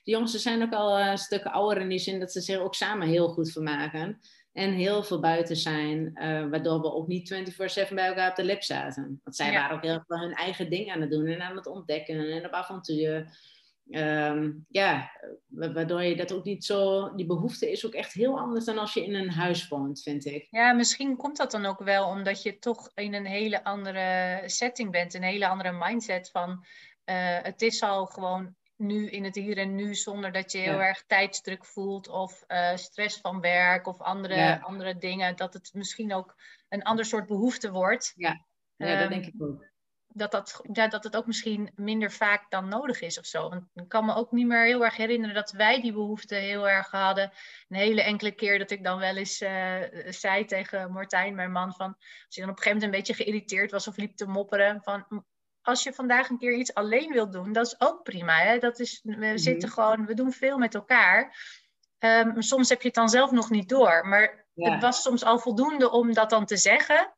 [0.04, 2.74] De jongens zijn ook al een stuk ouder in die zin dat ze zich ook
[2.74, 4.20] samen heel goed vermaken.
[4.52, 7.28] En heel veel buiten zijn, uh, waardoor we ook niet
[7.90, 9.20] 24-7 bij elkaar op de lip zaten.
[9.24, 11.66] Want zij waren ook heel veel hun eigen ding aan het doen en aan het
[11.66, 13.38] ontdekken en op avontuur.
[13.90, 15.10] Ehm, ja,
[15.48, 18.94] waardoor je dat ook niet zo, die behoefte is ook echt heel anders dan als
[18.94, 20.46] je in een huis woont, vind ik.
[20.50, 24.90] Ja, misschien komt dat dan ook wel omdat je toch in een hele andere setting
[24.90, 26.64] bent, een hele andere mindset van
[27.04, 30.80] uh, het is al gewoon nu in het hier en nu zonder dat je heel
[30.80, 35.36] erg tijdsdruk voelt of uh, stress van werk of andere, andere dingen.
[35.36, 36.34] Dat het misschien ook
[36.68, 38.12] een ander soort behoefte wordt.
[38.16, 38.44] Ja,
[38.76, 39.66] ja dat denk ik ook.
[40.18, 43.48] Dat, dat, ja, dat het ook misschien minder vaak dan nodig is of zo.
[43.48, 46.68] Want ik kan me ook niet meer heel erg herinneren dat wij die behoefte heel
[46.68, 47.32] erg hadden.
[47.68, 51.74] Een hele enkele keer dat ik dan wel eens uh, zei tegen Martijn, mijn man,
[51.74, 54.26] van als hij dan op een gegeven moment een beetje geïrriteerd was of liep te
[54.26, 55.24] mopperen van
[55.68, 58.38] als je vandaag een keer iets alleen wilt doen, dat is ook prima.
[58.38, 58.58] Hè?
[58.58, 59.36] Dat is, we mhm.
[59.36, 61.36] zitten gewoon, we doen veel met elkaar.
[61.98, 64.06] Um, soms heb je het dan zelf nog niet door.
[64.06, 67.12] Maar het was soms al voldoende om dat dan te zeggen.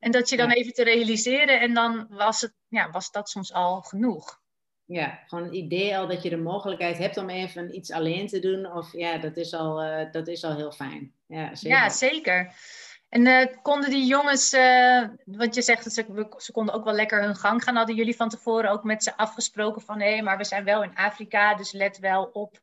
[0.00, 1.60] En dat je dan even te realiseren.
[1.60, 4.40] En dan was, het, ja, was dat soms al genoeg.
[4.84, 8.38] Ja, gewoon het idee al dat je de mogelijkheid hebt om even iets alleen te
[8.38, 8.72] doen.
[8.72, 11.14] Of ja, dat is al, uh, dat is al heel fijn.
[11.26, 11.78] Ja, zeker.
[11.78, 12.54] Ja, zeker.
[13.08, 16.94] En uh, konden die jongens, uh, want je zegt dat ze, ze konden ook wel
[16.94, 17.76] lekker hun gang gaan.
[17.76, 20.96] Hadden jullie van tevoren ook met ze afgesproken van hé, maar we zijn wel in
[20.96, 22.60] Afrika, dus let wel op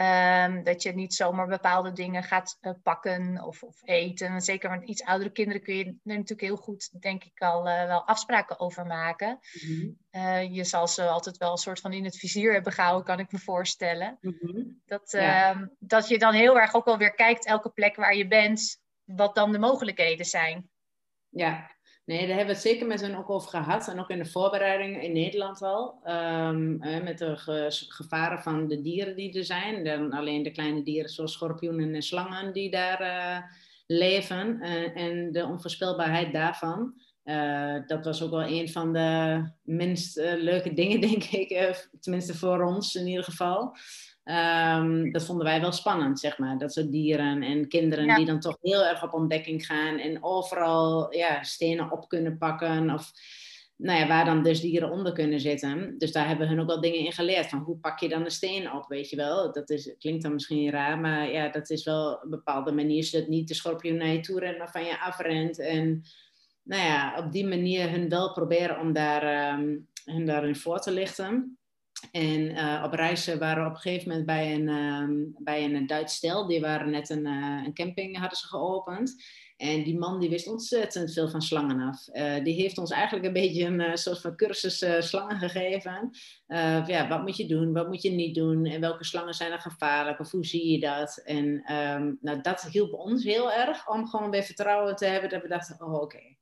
[0.00, 4.40] um, dat je niet zomaar bepaalde dingen gaat uh, pakken of, of, eten.
[4.40, 8.06] Zeker met iets oudere kinderen kun je er natuurlijk heel goed, denk ik, al wel
[8.06, 9.38] afspraken over maken.
[9.52, 10.52] Mm -hmm.
[10.52, 13.32] je zal ze altijd wel een soort van in het vizier hebben gehouden, kan ik
[13.32, 14.18] me voorstellen.
[14.20, 14.82] Mm -hmm.
[14.86, 15.50] dat, ja.
[15.50, 18.80] Ehm, dat je dan heel erg ook wel weer kijkt, elke plek waar je bent
[19.04, 20.70] wat dan de mogelijkheden zijn.
[21.28, 21.75] Ja,
[22.06, 23.88] nee, daar hebben we het zeker met hen ook over gehad.
[23.88, 26.00] En ook in de voorbereiding in Nederland al.
[26.04, 27.36] Um, met de
[27.88, 29.84] gevaren van de dieren die er zijn.
[29.84, 33.38] Dan alleen de kleine dieren zoals schorpioenen en slangen die daar uh,
[33.86, 34.58] leven.
[34.62, 36.94] Uh, en de onvoorspelbaarheid daarvan.
[37.24, 41.88] Uh, dat was ook wel een van de minst leuke dingen, denk ik.
[42.00, 43.76] tenminste voor ons in ieder geval.
[44.28, 46.58] Um, dat vonden wij wel spannend, zeg maar.
[46.58, 51.14] Dat soort dieren en kinderen die dan toch heel erg op ontdekking gaan en overal
[51.14, 52.90] ja, stenen op kunnen pakken.
[52.90, 53.10] Of
[53.76, 55.94] nou ja, waar dan dus dieren onder kunnen zitten.
[55.98, 57.46] Dus daar hebben we hun ook wel dingen in geleerd.
[57.46, 59.52] Van hoe pak je dan een steen op, weet je wel?
[59.52, 63.04] Dat is, klinkt dan misschien raar, maar ja, dat is wel een bepaalde manier.
[63.04, 65.58] Zodat niet de schorpioen naar je toe rent, maar van je afrent.
[65.58, 66.02] En
[66.62, 70.92] nou ja, op die manier hun wel proberen om daar, um, hun daarin voor te
[70.92, 71.58] lichten.
[72.12, 75.86] En uh, op reis waren we op een gegeven moment bij een, um, bij een
[75.86, 76.46] Duits stel.
[76.46, 79.24] Die waren net een, uh, een camping hadden ze geopend.
[79.56, 82.08] En die man die wist ontzettend veel van slangen af.
[82.12, 86.10] Uh, die heeft ons eigenlijk een beetje een soort van cursus slangen gegeven.
[86.86, 88.64] ja, wat moet je doen, wat moet je niet doen?
[88.64, 90.20] En welke slangen zijn er gevaarlijk?
[90.20, 91.22] Of hoe zie je dat?
[91.24, 95.30] En um, nou, dat hielp ons heel erg om gewoon weer vertrouwen te hebben.
[95.30, 96.02] Dat we dachten, oh oké.
[96.02, 96.36] Okay.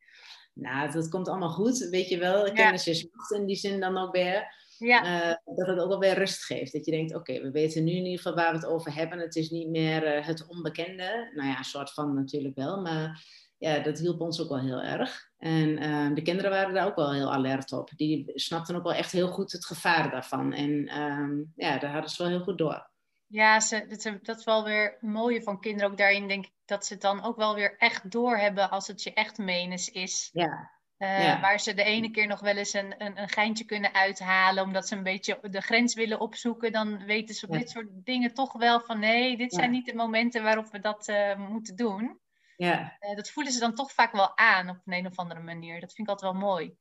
[0.54, 2.52] Nou, dat komt allemaal goed, weet je wel.
[2.52, 4.63] Kennis is macht in die zin dan ook weer.
[4.78, 5.04] Ja.
[5.04, 6.72] Uh, dat het ook wel weer rust geeft.
[6.72, 9.18] Dat je denkt, oké, we weten nu in ieder geval waar we het over hebben.
[9.18, 11.30] Het is niet meer uh, het onbekende.
[11.34, 12.80] Nou ja, een soort van natuurlijk wel.
[12.80, 13.24] Maar
[13.58, 15.30] ja, dat hielp ons ook wel heel erg.
[15.38, 17.90] En uh, de kinderen waren daar ook wel heel alert op.
[17.96, 20.52] Die snapten ook wel echt heel goed het gevaar daarvan.
[20.52, 22.92] En ehm, ja, daar hadden ze wel heel goed door.
[23.26, 26.52] Ja, ze, dat, dat is wel weer het mooie van kinderen ook daarin, denk ik,
[26.64, 30.28] dat ze het dan ook wel weer echt doorhebben als het je echt menens is.
[30.32, 33.94] Ja, uh, Waar ze de ene keer nog wel eens een, een, een, geintje kunnen
[33.94, 37.88] uithalen, omdat ze een beetje de grens willen opzoeken, dan weten ze op dit soort
[37.90, 41.76] dingen toch wel van nee, dit zijn niet de momenten waarop we dat uh, moeten
[41.76, 42.18] doen.
[42.56, 42.96] Ja.
[43.00, 45.80] Uh, dat voelen ze dan toch vaak wel aan op een, een of andere manier.
[45.80, 46.76] Dat vind ik altijd wel mooi.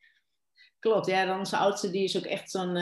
[0.79, 2.75] Klopt, ja, dan onze oudste die is ook echt zo'n,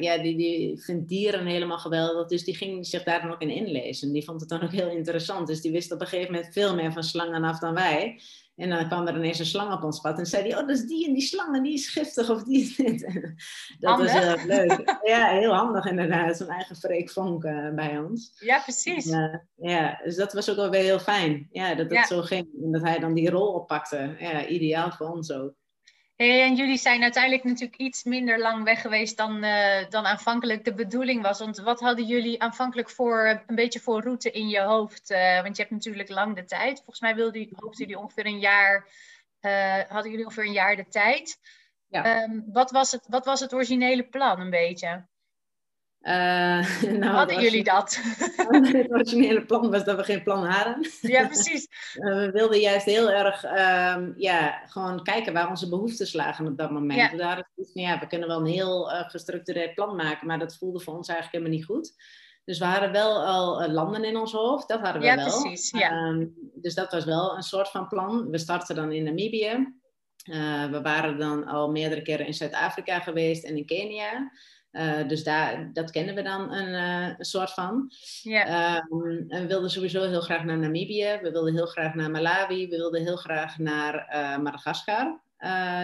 [0.00, 2.28] ja, die, die vindt dieren helemaal geweldig.
[2.28, 4.12] Dus die ging zich daar dan ook in inlezen.
[4.12, 5.46] Die vond het dan ook heel interessant.
[5.46, 8.20] Dus die wist op een gegeven moment veel meer van slangen af dan wij.
[8.56, 10.76] En dan kwam er ineens een slang op ons pad en zei hij, oh, dat
[10.76, 13.00] is die en die slang en die is giftig of die is dit.
[13.80, 14.98] Dat was heel leuk.
[15.02, 18.32] Ja, heel handig inderdaad, zo'n eigen freek uh, bij ons.
[18.38, 19.06] Ja, precies.
[19.06, 21.48] Uh, ja, dus dat was ook wel weer heel fijn.
[21.50, 24.14] Ja, dat het zo ging en dat hij dan die rol oppakte.
[24.18, 25.54] Ja, ideaal voor ons ook
[26.30, 30.74] en jullie zijn uiteindelijk natuurlijk iets minder lang weg geweest dan, uh, dan aanvankelijk de
[30.74, 31.38] bedoeling was.
[31.38, 35.10] Want wat hadden jullie aanvankelijk voor een beetje voor route in je hoofd?
[35.10, 36.76] Uh, want je hebt natuurlijk lang de tijd.
[36.76, 38.88] Volgens mij wilden, hoopten jullie ongeveer een jaar,
[39.40, 41.38] uh, hadden jullie ongeveer een jaar de tijd.
[41.88, 42.22] Ja.
[42.22, 45.06] Um, wat, was het, wat was het originele plan een beetje?
[46.02, 48.00] Uh, nou, Hadden jullie dat?
[48.72, 50.88] Het originele plan was dat we geen plan hadden.
[51.00, 51.68] Ja, precies.
[51.94, 56.56] Uh, we wilden juist heel erg um, ja, gewoon kijken waar onze behoeftes lagen op
[56.56, 57.10] dat moment.
[57.10, 57.16] Ja.
[57.16, 60.56] We hadden van, ja, we kunnen wel een heel uh, gestructureerd plan maken, maar dat
[60.56, 61.94] voelde voor ons eigenlijk helemaal niet goed.
[62.44, 65.40] Dus we hadden wel al landen in ons hoofd, dat hadden we ja, wel.
[65.40, 66.06] Precies, ja.
[66.06, 68.30] Um, dus dat was wel een soort van plan.
[68.30, 69.74] We startten dan in Namibië.
[70.70, 74.30] we waren dan al meerdere keren in Zuid-Afrika geweest en in Kenia.
[74.72, 77.90] Uh, dus daar, dat kennen we dan een, uh, een soort van.
[78.22, 78.76] Ja.
[78.90, 81.18] Um, we wilden sowieso heel graag naar Namibië.
[81.22, 82.68] We wilden heel graag naar Malawi.
[82.68, 85.20] We wilden heel graag naar uh, Madagaskar.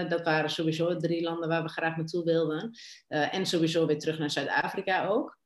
[0.09, 2.71] dat waren sowieso drie landen waar we graag naartoe wilden.
[3.09, 5.39] en sowieso weer terug naar Zuid-Afrika ook.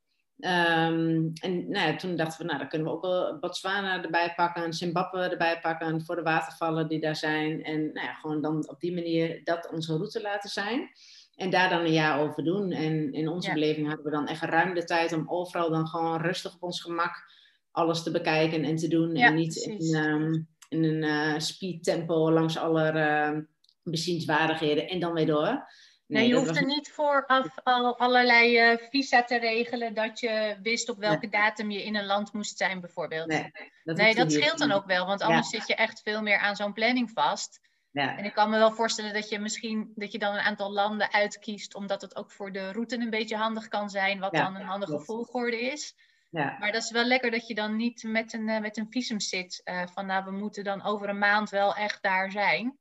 [0.42, 4.34] Ehm, en nou ja, toen dachten we, nou, dan kunnen we ook wel Botswana erbij
[4.34, 7.64] pakken, Zimbabwe erbij pakken voor de watervallen die daar zijn.
[7.64, 10.90] En nou ja, gewoon dan op die manier dat onze route laten zijn.
[11.36, 12.70] En daar dan een jaar over doen.
[12.70, 16.20] En in onze beleving hadden we dan echt ruim de tijd om overal dan gewoon
[16.20, 17.30] rustig op ons gemak
[17.70, 19.14] alles te bekijken en te doen.
[19.14, 20.32] en niet in, ehm,
[20.68, 23.38] in, een uh, speed tempo langs alle uh,
[23.82, 25.64] bezienswaardigheden en dan weer door.
[26.06, 30.88] Nee, je hoeft er niet vooraf al allerlei uh, visa te regelen dat je wist
[30.88, 33.26] op welke datum je in een land moest zijn, bijvoorbeeld.
[33.26, 33.50] Nee,
[33.84, 36.56] dat, nee, dat scheelt dan ook wel, want anders zit je echt veel meer aan
[36.56, 37.60] zo'n planning vast.
[37.92, 38.16] Ja.
[38.18, 41.12] En ik kan me wel voorstellen dat je misschien dat je dan een aantal landen
[41.12, 44.66] uitkiest, omdat het ook voor de route een beetje handig kan zijn, wat dan een
[44.66, 45.94] handige volgorde is.
[46.30, 46.56] Ja.
[46.58, 49.20] Maar dat is wel lekker dat je dan niet met een, uh, met een visum
[49.20, 49.60] zit.
[49.64, 52.78] Uh, van nou, we moeten dan over een maand wel echt daar zijn.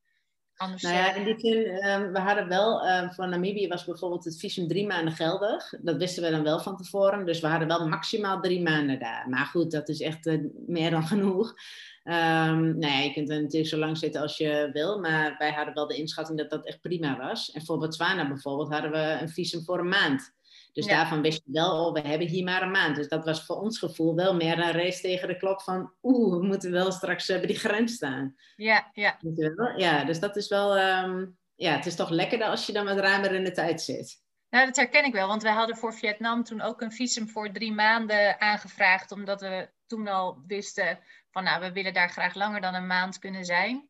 [0.55, 4.25] Anders, nou ja, in die zin, uh, we hadden wel, uh, voor Namibië was bijvoorbeeld
[4.25, 5.73] het visum drie maanden geldig.
[5.81, 7.25] Dat wisten we dan wel van tevoren.
[7.25, 9.29] Dus we hadden wel maximaal drie maanden daar.
[9.29, 11.53] Maar goed, dat is echt meer dan genoeg.
[12.03, 14.99] Um, nou ja, je kunt er natuurlijk zo lang zitten als je wil.
[14.99, 17.51] Maar wij hadden wel de inschatting dat dat echt prima was.
[17.51, 20.33] En voor Botswana bijvoorbeeld hadden we een visum voor een maand.
[20.73, 22.95] Dus daarvan wist je wel, oh, we hebben hier maar een maand.
[22.95, 26.39] Dus dat was voor ons gevoel wel meer een race tegen de klok van, oeh,
[26.39, 28.35] we moeten wel straks uh, bij die grens staan.
[28.55, 29.19] Ja, ja.
[29.75, 32.99] Ja, dus dat is wel, um, ja, het is toch lekkerder als je dan wat
[32.99, 34.21] ruimer in de tijd zit.
[34.49, 37.51] Nou, dat herken ik wel, want wij hadden voor Vietnam toen ook een visum voor
[37.51, 40.99] drie maanden aangevraagd, omdat we toen al wisten
[41.31, 43.89] van, nou, we willen daar graag langer dan een maand kunnen zijn.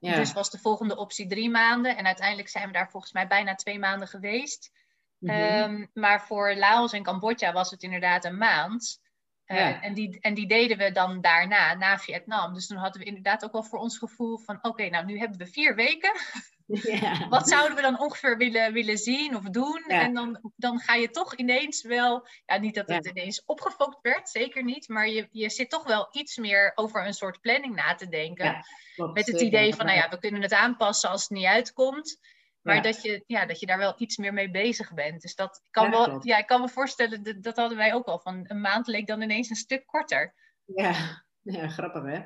[0.00, 0.14] Ja.
[0.14, 1.96] Dus was de volgende optie drie maanden.
[1.96, 4.70] En uiteindelijk zijn we daar volgens mij bijna twee maanden geweest.
[5.18, 5.32] Mhm.
[5.32, 9.00] Ehm, maar voor Laos en Cambodja was het inderdaad een maand.
[9.46, 12.54] Uh, en, die, en die deden we dan daarna, na Vietnam.
[12.54, 14.58] Dus toen hadden we inderdaad ook wel voor ons gevoel van...
[14.62, 16.12] oké, nou nu hebben we vier weken.
[17.28, 19.84] Wat zouden we dan ongeveer willen, willen zien of doen?
[19.86, 22.26] En dan, dan ga je toch ineens wel...
[22.46, 24.88] Ja, niet dat het ineens opgefokt werd, zeker niet.
[24.88, 28.64] Maar je, je zit toch wel iets meer over een soort planning na te denken.
[29.12, 32.18] met het idee van, nou ja, we kunnen het aanpassen als het niet uitkomt.
[32.62, 35.22] Maar dat, je, ja, dat je daar wel iets meer mee bezig bent.
[35.22, 38.18] Dus dat kan wel, ja, ik kan me voorstellen, dat, dat hadden wij ook al.
[38.18, 40.34] Van een maand leek dan ineens een stuk korter.
[40.64, 42.22] Ja, ja grappig hè?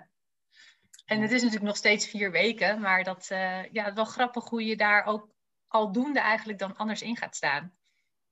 [1.04, 4.64] En het is natuurlijk nog steeds vier weken, maar dat, uh, ja, wel grappig hoe
[4.64, 5.28] je daar ook
[5.68, 7.72] aldoende eigenlijk dan anders in gaat staan.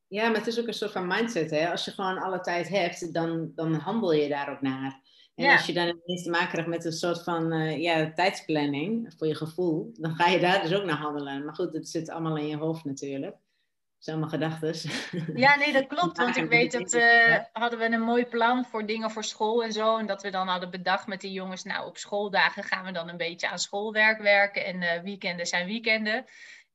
[0.06, 1.50] Ja, maar het is ook een soort van mindset.
[1.50, 1.70] Hè?
[1.70, 5.00] Als je gewoon alle tijd hebt, dan, dan handel je daar ook naar.
[5.34, 9.14] En als je dan ineens te maken krijgt met een soort van uh, ja, tijdsplanning
[9.16, 11.44] voor je gevoel, dan ga je daar dus ook naar handelen.
[11.44, 13.36] Maar goed, het zit allemaal in je hoofd natuurlijk.
[14.01, 14.90] Zijn allemaal gedachten.
[15.34, 16.16] Ja, nee, dat klopt.
[16.24, 19.72] Want ik weet dat uh, hadden we een mooi plan voor dingen voor school en
[19.72, 19.96] zo.
[19.96, 23.09] En dat we dan hadden bedacht met die jongens, nou op schooldagen gaan we dan
[23.09, 24.64] een beetje aan schoolwerk werken.
[24.64, 26.24] En uh, weekenden zijn weekenden.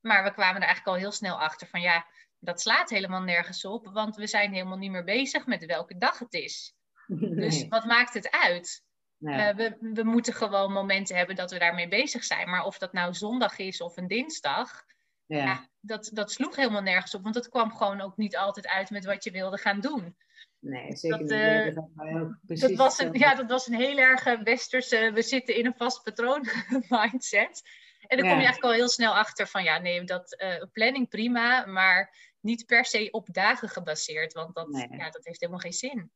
[0.00, 2.06] Maar we kwamen er eigenlijk al heel snel achter van ja,
[2.38, 3.86] dat slaat helemaal nergens op.
[3.92, 6.74] Want we zijn helemaal niet meer bezig met welke dag het is.
[7.42, 8.84] Dus wat maakt het uit?
[9.18, 12.50] Uh, we, we moeten gewoon momenten hebben dat we daarmee bezig zijn.
[12.50, 14.84] Maar of dat nou zondag is of een dinsdag,
[15.26, 15.44] ja.
[15.44, 15.68] ja.
[15.80, 17.22] dat, dat sloeg helemaal nergens op.
[17.22, 20.16] Want dat kwam gewoon ook niet altijd uit met wat je wilde gaan doen.
[20.58, 25.10] Nee, zeker dat, uh, dat, dat, was een, ja, dat was een heel erg westerse,
[25.14, 26.46] we zitten in een vast patroon
[26.88, 27.62] mindset.
[28.06, 31.08] En dan kom je eigenlijk al heel snel achter van, ja, nee, dat uh, planning
[31.08, 34.32] prima, maar niet per se op dagen gebaseerd.
[34.32, 36.10] Want dat, ja, dat heeft helemaal geen zin.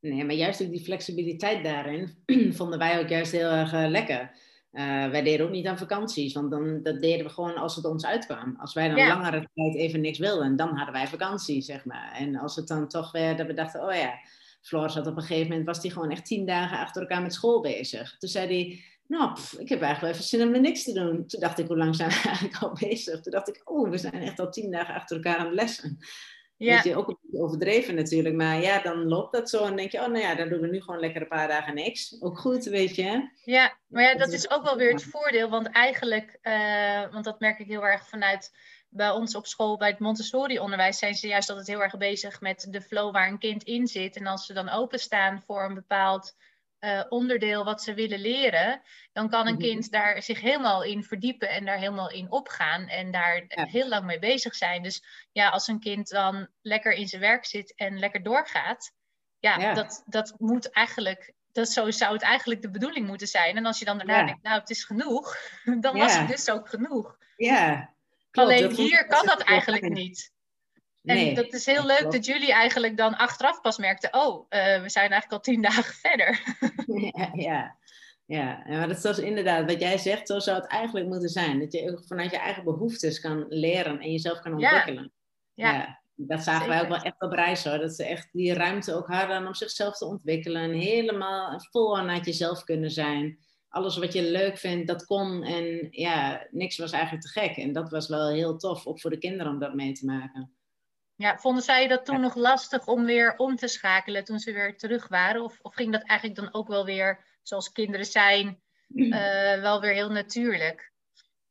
[0.00, 2.24] Nee, maar juist ook die flexibiliteit daarin
[2.58, 4.36] vonden wij ook juist heel erg uh, lekker.
[4.76, 7.84] Uh, wij deden ook niet aan vakanties, want dan, dat deden we gewoon als het
[7.84, 8.56] ons uitkwam.
[8.58, 12.12] Als wij dan langere tijd even niks wilden, dan hadden wij vakantie, zeg maar.
[12.12, 14.14] En als het dan toch weer, dat we dachten, oh ja,
[14.60, 17.34] Floor zat op een gegeven moment, was hij gewoon echt tien dagen achter elkaar met
[17.34, 18.16] school bezig.
[18.18, 21.26] Toen zei hij, nou, ik heb eigenlijk wel even zin om er niks te doen.
[21.26, 23.20] Toen dacht ik, hoe lang zijn we eigenlijk al bezig?
[23.20, 25.98] Toen dacht ik, oh, we zijn echt al tien dagen achter elkaar aan het lessen.
[26.58, 26.80] Ja.
[26.84, 28.34] je, ook een beetje overdreven natuurlijk.
[28.34, 30.66] Maar ja, dan loopt dat zo en denk je, oh nou ja, dan doen we
[30.66, 32.16] nu gewoon lekker een paar dagen niks.
[32.20, 33.30] Ook goed, weet je.
[33.44, 35.48] Ja, maar ja, dat is ook wel weer het voordeel.
[35.48, 38.52] Want eigenlijk, uh, want dat merk ik heel erg vanuit
[38.88, 42.66] bij ons op school, bij het Montessori-onderwijs, zijn ze juist altijd heel erg bezig met
[42.70, 44.16] de flow waar een kind in zit.
[44.16, 46.36] En als ze dan openstaan voor een bepaald
[46.80, 49.62] uh, onderdeel wat ze willen leren, dan kan een mhm.
[49.62, 54.04] kind daar zich helemaal in verdiepen en daar helemaal in opgaan en daar heel lang
[54.04, 54.82] mee bezig zijn.
[54.82, 58.92] Dus ja, als een kind dan lekker in zijn werk zit en lekker doorgaat,
[59.38, 63.56] ja, Dat, dat moet eigenlijk, dat zo zou het eigenlijk de bedoeling moeten zijn.
[63.56, 65.36] En als je dan daarna denkt, nou het is genoeg,
[65.80, 67.16] dan was het dus ook genoeg.
[67.36, 67.94] Ja.
[68.30, 70.34] Alleen hier kan dat eigenlijk niet.
[71.06, 74.88] En dat is heel leuk dat jullie eigenlijk dan achteraf pas merkten, oh, uh, we
[74.88, 76.42] zijn eigenlijk al tien dagen verder.
[77.12, 77.76] ja, ja.
[78.26, 81.58] Ja, maar dat is inderdaad wat jij zegt, zo zou het eigenlijk moeten zijn.
[81.58, 85.12] Dat je vanuit je eigen behoeftes kan leren en jezelf kan ontwikkelen.
[85.54, 86.00] Ja, ja.
[86.14, 87.78] Dat zagen wij ook wel echt op reis hoor.
[87.78, 90.72] Dat ze echt die ruimte ook hadden om zichzelf te ontwikkelen.
[90.72, 93.38] Helemaal vol aan jezelf kunnen zijn.
[93.68, 95.42] Alles wat je leuk vindt, dat kon.
[95.42, 97.56] En ja, niks was eigenlijk te gek.
[97.56, 100.55] En dat was wel heel tof, ook voor de kinderen om dat mee te maken.
[101.16, 104.76] Ja, vonden zij dat toen nog lastig om weer om te schakelen toen ze weer
[104.76, 105.42] terug waren?
[105.42, 109.92] Of, of ging dat eigenlijk dan ook wel weer, zoals kinderen zijn, uh, wel weer
[109.92, 110.92] heel natuurlijk?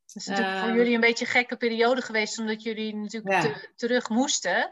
[0.05, 0.77] Het is natuurlijk voor ehm.
[0.77, 4.71] jullie een beetje een gekke periode geweest, omdat jullie natuurlijk terug moesten.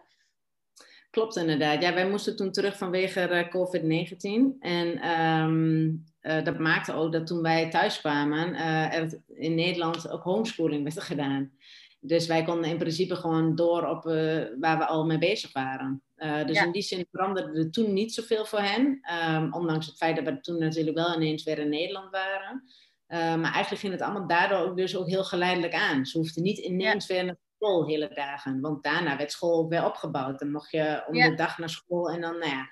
[1.09, 1.81] Klopt inderdaad.
[1.81, 4.59] Ja, wij moesten toen terug vanwege uh, COVID-19.
[4.59, 8.55] En um, uh, dat maakte ook dat toen wij thuis kwamen,
[8.91, 11.51] er in Nederland ook homeschooling werd gedaan.
[12.05, 14.03] Dus wij konden in principe gewoon door op
[14.59, 16.03] waar we al mee bezig waren.
[16.45, 19.01] dus in die zin veranderde er toen niet zoveel voor hen.
[19.33, 22.63] Um, ondanks het feit dat we toen natuurlijk wel ineens weer in Nederland waren.
[23.07, 26.05] Uh, maar eigenlijk ging het allemaal daardoor ook, dus ook heel geleidelijk aan.
[26.05, 28.61] Ze hoefden niet ineens weer naar school hele dagen.
[28.61, 30.39] Want daarna werd school ook weer opgebouwd.
[30.39, 32.69] Dan mocht je om de dag naar school en dan, nou ja.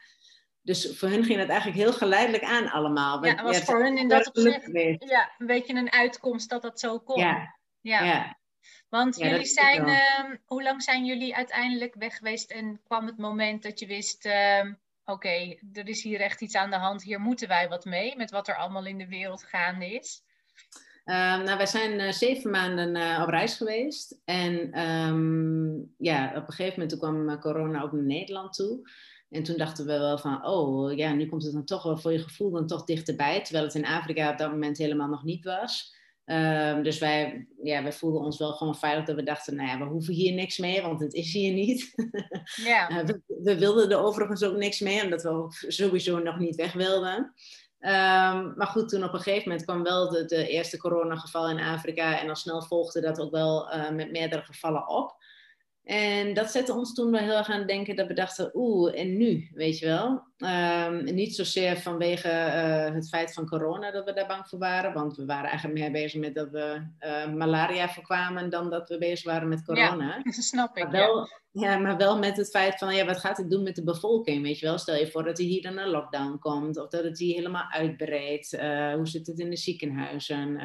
[0.62, 3.26] Dus voor hun ging het eigenlijk heel geleidelijk aan allemaal.
[3.26, 4.70] Ja, het was voor hun in dat opzicht
[5.10, 7.20] ja, een beetje een uitkomst dat dat zo kon.
[7.20, 8.40] Ja, ja.
[8.92, 13.64] Want jullie zijn, uh, hoe lang zijn jullie uiteindelijk weg geweest en kwam het moment
[13.64, 14.66] dat je wist, uh,
[15.06, 18.32] oké, er is hier echt iets aan de hand, hier moeten wij wat mee met
[18.32, 20.24] wat er allemaal in de wereld gaande is?
[21.06, 24.22] Um, nou, wij zijn uh, zeven maanden uh, op reis geweest.
[24.26, 28.90] En um, ja, op een gegeven moment toen kwam eh, corona ook naar Nederland toe.
[29.30, 32.12] En toen dachten we wel van, oh ja, nu komt het dan toch wel voor
[32.12, 33.42] je gevoel dan toch dichterbij.
[33.44, 35.96] Terwijl het in Afrika op dat moment helemaal nog niet was.
[36.26, 39.78] Um, dus wij, ja, wij voelden ons wel gewoon veilig dat we dachten, nou ja,
[39.78, 41.94] we hoeven hier niks mee, want het is hier niet.
[42.56, 43.06] Ja.
[43.06, 46.74] we, we, wilden er overigens ook niks mee, omdat we ook sowieso nog niet weg
[46.74, 47.34] wilden.
[47.80, 51.60] Um, maar goed, toen op een gegeven moment kwam wel de, de eerste coronageval in
[51.60, 55.16] Afrika en al snel volgde dat ook wel uh, met meerdere gevallen op.
[55.84, 59.00] En dat zette ons toen wel heel erg aan het denken dat we dachten, oeh,
[59.00, 60.31] en nu, weet je wel.
[60.42, 64.94] Um, niet zozeer vanwege uh, het feit van corona dat we daar bang voor waren,
[64.94, 68.98] want we waren eigenlijk meer bezig met dat we uh, malaria voorkwamen dan dat we
[68.98, 70.20] bezig waren met corona.
[70.24, 70.84] Ja, snap ik.
[70.84, 71.78] Maar wel, ja.
[71.78, 74.60] maar wel met het feit van, ja, wat gaat het doen met de bevolking, weet
[74.60, 74.78] je wel.
[74.78, 77.70] Stel je voor dat er hier dan een lockdown komt, of dat het hier helemaal
[77.70, 78.54] uitbreedt.
[78.54, 80.60] Uh, hoe zit het in de ziekenhuizen?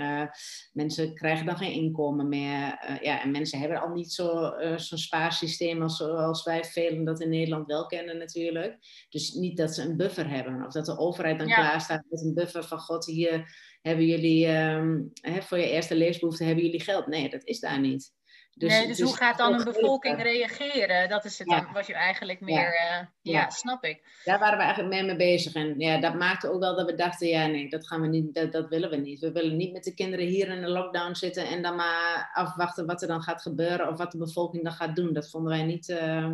[0.72, 2.98] mensen krijgen dan geen inkomen meer.
[3.00, 7.28] ja, en mensen hebben al niet zo'n zo spaarsysteem als, zoals wij velen dat in
[7.28, 8.76] Nederland wel kennen natuurlijk.
[9.08, 10.64] Dus niet dat dat ze een buffer hebben.
[10.66, 14.48] Of dat de overheid dan klaar staat met een buffer van God, hier hebben jullie
[14.48, 17.06] um, hè, voor je eerste leesbehoefte hebben jullie geld.
[17.06, 18.14] Nee, dat is daar niet.
[18.56, 21.08] Dus, nee, dus, dus hoe gaat dan een bevolking reageren?
[21.08, 23.00] Dat is het dan, was je eigenlijk meer, ja.
[23.00, 24.20] Uh, ja, snap ik.
[24.24, 25.54] Daar waren we eigenlijk mee, mee bezig.
[25.54, 28.34] En ja, dat maakte ook wel dat we dachten, ja nee, dat gaan we niet,
[28.34, 29.20] dat, dat willen we niet.
[29.20, 32.86] We willen niet met de kinderen hier in de lockdown zitten en dan maar afwachten
[32.86, 35.12] wat er dan gaat gebeuren of wat de bevolking dan gaat doen.
[35.12, 36.32] Dat vonden wij niet, uh,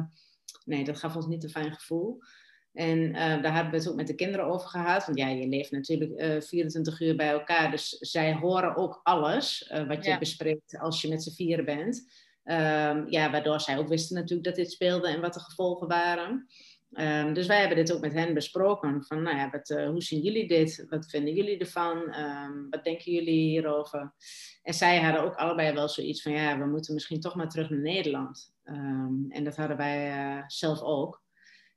[0.64, 2.22] nee, dat gaf ons niet een fijn gevoel.
[2.72, 5.06] En uh, daar hebben we het ook met de kinderen over gehad.
[5.06, 7.70] Want ja, je leeft natuurlijk uh, eh, 24 uur bij elkaar.
[7.70, 11.96] Dus zij horen ook alles uh, wat je bespreekt als je met z'n vieren bent.
[12.44, 16.46] Um, ja, waardoor zij ook wisten natuurlijk dat dit speelde en wat de gevolgen waren.
[16.92, 19.04] Um, dus wij hebben dit ook met hen besproken.
[19.04, 20.86] Van, nou ja, wat, hoe zien jullie dit?
[20.88, 22.14] Wat vinden jullie ervan?
[22.14, 24.12] Um, wat denken jullie hierover?
[24.62, 27.70] En zij hadden ook allebei wel zoiets van, ja, we moeten misschien toch maar terug
[27.70, 28.54] naar Nederland.
[29.28, 31.21] en dat hadden wij zelf ook.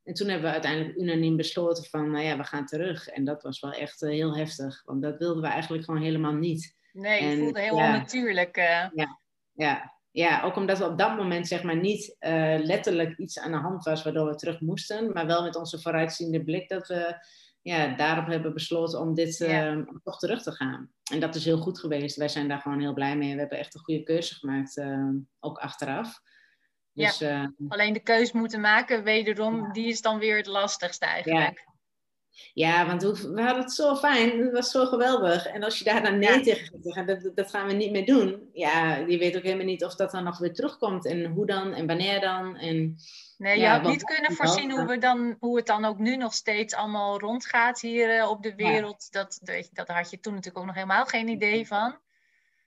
[0.05, 3.07] En toen hebben we uiteindelijk unaniem besloten van, nou ja, we gaan terug.
[3.07, 6.33] En dat was wel echt eh, heel heftig, want dat wilden we eigenlijk gewoon helemaal
[6.33, 6.75] niet.
[6.91, 8.57] Nee, het voelde heel ja, onnatuurlijk.
[8.57, 8.87] Uh...
[8.93, 9.19] Ja,
[9.53, 13.51] ja, ja, ook omdat we op dat moment zeg maar niet uh, letterlijk iets aan
[13.51, 17.25] de hand was waardoor we terug moesten, maar wel met onze vooruitziende blik dat we
[17.61, 19.85] ja, daarop hebben besloten om dit ja.
[20.03, 20.91] toch terug te gaan.
[21.11, 22.17] En dat is heel goed geweest.
[22.17, 23.33] Wij zijn daar gewoon heel blij mee.
[23.33, 24.81] We hebben echt een goede keuze gemaakt,
[25.39, 26.21] ook achteraf.
[26.95, 27.43] Dus, ja.
[27.43, 31.63] Eh, Alleen de keus moeten maken, wederom, die is dan weer het lastigste eigenlijk.
[32.53, 35.45] Ja, want we hadden het zo fijn, het was zo geweldig.
[35.45, 38.05] En als je daar dan nee tegen gaat zeggen, dat, dat gaan we niet meer
[38.05, 38.49] doen.
[38.53, 41.05] Ja, je weet ook helemaal niet of dat dan nog weer terugkomt.
[41.05, 42.57] En hoe dan en wanneer dan.
[42.57, 42.95] En,
[43.37, 46.33] nee, je had niet kunnen voorzien hoe, we dan, hoe het dan ook nu nog
[46.33, 49.11] steeds allemaal rondgaat hier eh, op de wereld.
[49.11, 51.99] Dat, dat, dat had je toen natuurlijk ook nog helemaal geen idee van.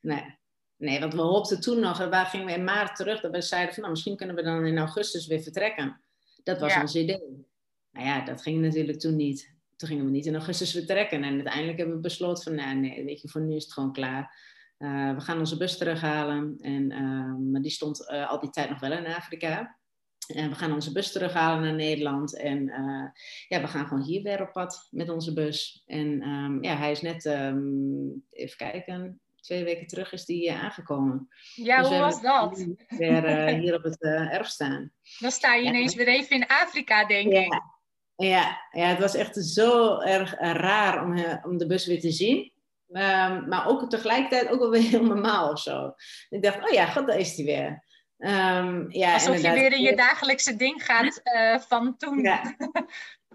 [0.01, 0.38] Nee.
[0.79, 3.75] Nee, want we hoopten toen nog, waar gingen we in maart terug, dat we zeiden
[3.75, 6.01] van nou, misschien kunnen we dan in augustus weer vertrekken.
[6.43, 7.47] Dat was ons idee.
[7.93, 9.55] Nou ja, dat ging natuurlijk toen niet.
[9.77, 11.23] Toen gingen we niet in augustus vertrekken.
[11.23, 13.93] En uiteindelijk hebben we besloten van nou, nee, weet je, voor nu is het gewoon
[13.93, 14.47] klaar.
[14.79, 16.57] Uh, we gaan onze bus terughalen.
[16.61, 19.77] En, uh, maar die stond uh, al die tijd nog wel in Afrika.
[20.35, 22.37] En we gaan onze bus terughalen naar Nederland.
[22.37, 22.65] En
[23.49, 25.83] ja, we gaan gewoon hier weer op pad met onze bus.
[25.87, 31.29] En um, ja, hij is net, um, even kijken, twee weken terug is die aangekomen.
[31.55, 32.67] Ja, dus hoe was dat?
[32.89, 34.93] Weer hier op het erf staan.
[35.19, 37.41] Dan sta je ineens weer even in Afrika, denk ja.
[37.41, 37.63] ik.
[38.17, 42.53] Ja, ja, het was echt zo erg raar om, om de bus weer te zien.
[42.89, 45.93] Um, maar ook tegelijkertijd ook wel weer heel normaal of zo.
[46.29, 47.85] Ik dacht, oh ja, god, daar is hij weer.
[48.19, 52.23] Um, ja, Alsof je weer in je dagelijkse ding gaat uh, van toen.
[52.23, 52.43] Ja.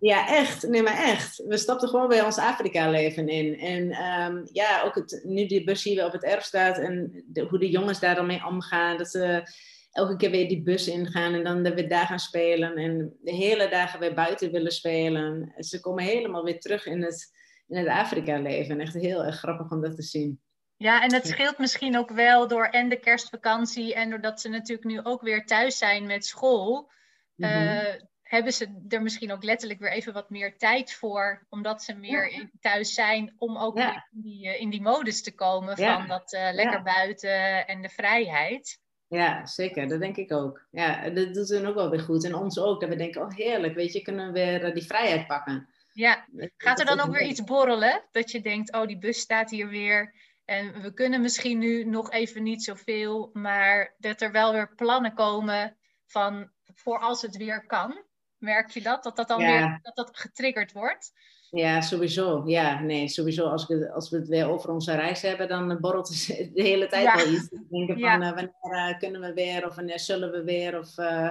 [0.07, 0.27] ja.
[0.27, 0.67] echt.
[0.67, 1.43] Nee, maar echt.
[1.47, 3.59] We stapten gewoon weer ons Afrika-leven in.
[3.59, 7.23] En um, ja, ook het, nu die bus hier weer op het erf staat en
[7.27, 8.97] de, hoe de jongens daar dan mee omgaan.
[8.97, 9.51] Dat ze
[9.91, 12.75] elke keer weer die bus ingaan en dan weer daar gaan spelen.
[12.75, 15.53] En de hele dagen weer buiten willen spelen.
[15.57, 17.31] Ze komen helemaal weer terug in het
[17.67, 18.79] in het Afrika-leven.
[18.79, 20.41] Echt heel erg grappig om dat te zien.
[20.77, 24.87] Ja, en het scheelt misschien ook wel door en de kerstvakantie en doordat ze natuurlijk
[24.87, 26.91] nu ook weer thuis zijn met school.
[27.35, 31.93] Mm hebben ze er misschien ook letterlijk weer even wat meer tijd voor, omdat ze
[31.93, 36.33] meer thuis zijn, om ook in, die, eh, in die modus te komen van dat
[36.33, 38.79] uh, lekker buiten en de vrijheid.
[39.07, 39.87] Ja, zeker.
[39.87, 40.65] Dat denk ik ook.
[40.71, 42.23] Ja, dat doet hen ook wel weer goed.
[42.23, 42.79] En ons ook.
[42.81, 45.69] Dat we denken, oh heerlijk, weet je, kunnen we weer die vrijheid pakken.
[45.91, 46.25] Ja,
[46.57, 48.03] gaat er dan ook weer iets borrelen?
[48.11, 50.13] Dat je denkt, oh die bus staat hier weer.
[50.45, 55.13] En we kunnen misschien nu nog even niet zoveel, maar dat er wel weer plannen
[55.13, 58.03] komen van voor als het weer kan.
[58.43, 59.03] Merk je dat?
[59.03, 61.13] Dat dat dan weer dat dat getriggerd wordt?
[61.49, 62.43] Ja, sowieso.
[62.45, 63.47] Ja, nee, sowieso.
[63.47, 66.87] Als, ik, als we het weer over onze reis hebben, dan borrelt het de hele
[66.87, 67.15] tijd ja.
[67.15, 67.49] wel iets.
[67.49, 69.67] Denken van, uh, wanneer uh, kunnen we weer?
[69.67, 70.79] Of wanneer zullen we weer?
[70.79, 70.97] Of...
[70.97, 71.29] Uh,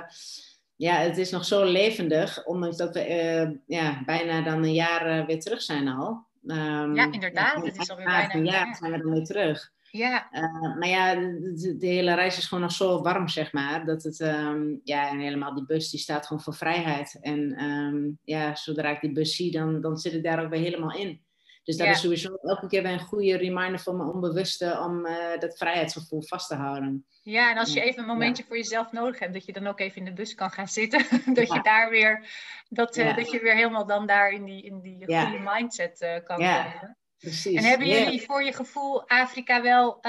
[0.77, 5.41] ja, het is nog zo levendig, ondanks dat we ja, bijna dan een jaar weer
[5.41, 6.27] terug zijn al.
[6.47, 7.65] Um, ja, inderdaad.
[7.65, 8.77] Het is alweer bijna een jaar.
[8.77, 9.73] zijn we dan weer terug.
[9.93, 10.29] Ja.
[10.33, 13.85] Uh, maar ja, de, de, hele reis is gewoon nog zo warm, zeg maar.
[13.85, 17.19] Dat het, um, ja, en helemaal die bus, die staat gewoon voor vrijheid.
[17.21, 20.61] En um, ja, zodra ik die bus zie, dan, dan zit ik daar ook weer
[20.61, 21.21] helemaal in.
[21.65, 25.39] Dus dat is sowieso elke keer weer een goede reminder voor mijn onbewuste om uh,
[25.39, 27.07] dat vrijheidsgevoel vast te houden.
[27.23, 29.81] Ja, en als je even een momentje voor jezelf nodig hebt, dat je dan ook
[29.81, 31.07] even in de bus kan gaan zitten.
[31.35, 32.27] dat je daar weer,
[32.69, 36.13] dat, uh, dat je weer helemaal dan daar in die, in die goede mindset uh,
[36.25, 36.97] kan komen.
[37.23, 37.57] Precies.
[37.57, 40.01] En hebben jullie voor je gevoel Afrika wel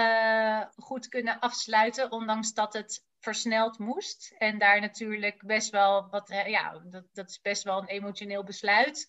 [0.75, 4.35] goed kunnen afsluiten, ondanks dat het versneld moest?
[4.37, 9.07] En daar natuurlijk best wel wat, ja, dat, dat is best wel een emotioneel besluit.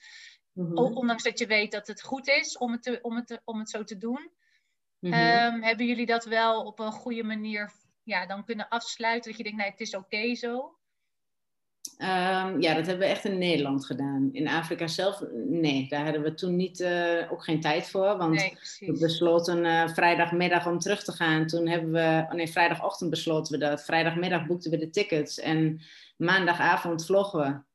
[0.52, 0.76] Mhm.
[0.76, 3.58] Ondanks dat je weet dat het goed is om het, te, om het, te, om
[3.58, 4.32] het zo te doen.
[4.98, 9.30] Mm hebben jullie dat wel op een goede manier ja, dan kunnen afsluiten?
[9.30, 10.78] Dat je denkt, nee, het is oké zo?
[11.98, 14.28] Um, ja, dat hebben we echt in Nederland gedaan.
[14.32, 18.16] In Afrika zelf, nee, daar hadden we toen niet, uh, ook geen tijd voor.
[18.16, 21.46] Want nee, we besloten uh, vrijdagmiddag om terug te gaan.
[21.46, 23.84] Toen hebben we, oh nee, vrijdagochtend besloten we dat.
[23.84, 25.80] Vrijdagmiddag boekten we de tickets en
[26.16, 27.72] maandagavond vloggen we.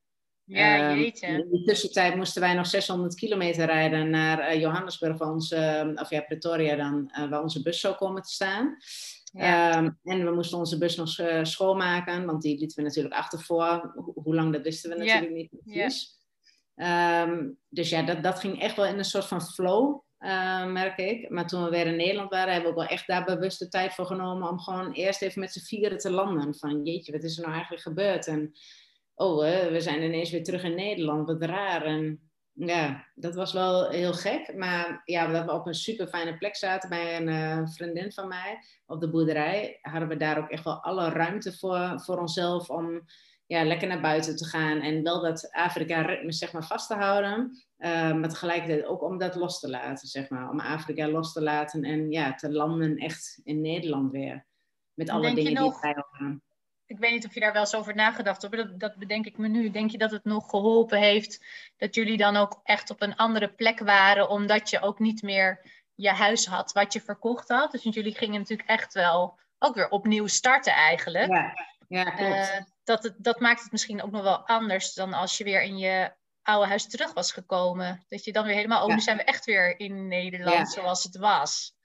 [0.56, 1.28] Ja, ehm, jeetje.
[1.28, 5.94] In de tussentijd moesten wij nog 600 kilometer rijden naar uh, Johannesburg, waar onze, ehm,
[5.96, 8.78] of ja, Pretoria dan, waar onze bus zou komen te staan.
[9.32, 9.78] Ja.
[9.78, 13.40] Um, en we moesten onze bus nog uh, schoonmaken, want die lieten we natuurlijk achter
[13.40, 13.94] voor.
[14.14, 16.18] hoe lang, dat wisten we natuurlijk niet precies.
[16.76, 20.00] Um, dus ja, dat, dat ging echt wel in een soort van flow,
[20.68, 21.30] merk ik.
[21.30, 23.68] Maar toen we weer in Nederland waren, hebben we ook wel echt daar bewust de
[23.68, 26.56] tijd voor genomen om gewoon eerst even met z'n vieren te landen.
[26.56, 28.28] Van jeetje, wat is er nou eigenlijk gebeurd?
[28.28, 28.52] En
[29.16, 31.84] oh, we zijn ineens weer terug in Nederland, wat raar.
[31.84, 32.29] En
[32.60, 34.56] ja, dat was wel heel gek.
[34.56, 38.28] Maar ja, dat we op een super fijne plek zaten bij een uh, vriendin van
[38.28, 42.70] mij op de boerderij, hadden we daar ook echt wel alle ruimte voor, voor onszelf
[42.70, 43.02] om
[43.46, 44.82] ja, lekker naar buiten te gaan.
[44.82, 47.64] En wel dat Afrika-ritme zeg maar, vast te houden.
[47.78, 50.50] Uh, maar tegelijkertijd ook om dat los te laten, zeg maar.
[50.50, 54.46] Om Afrika los te laten en ja, te landen echt in Nederland weer.
[54.94, 56.44] Met alle dingen die erbij horen
[56.90, 59.38] ik weet niet of je daar wel eens over nagedacht hebt, dat, dat bedenk ik
[59.38, 59.72] me nu.
[59.72, 61.44] Denk je dat het nog geholpen heeft
[61.78, 65.62] dat jullie dan ook echt op een andere plek waren, omdat je ook niet meer
[65.96, 67.72] je huis had wat je verkocht had?
[67.72, 71.28] Dus jullie gingen natuurlijk echt wel ook weer opnieuw starten eigenlijk.
[71.28, 71.54] Ja,
[71.88, 72.32] ja klopt.
[72.32, 75.62] Uh, dat, het, dat maakt het misschien ook nog wel anders dan als je weer
[75.62, 76.12] in je
[76.44, 78.04] oude huis terug was gekomen.
[78.08, 81.18] Dat je dan weer helemaal, oh, nu zijn we echt weer in Nederland zoals het
[81.18, 81.78] was.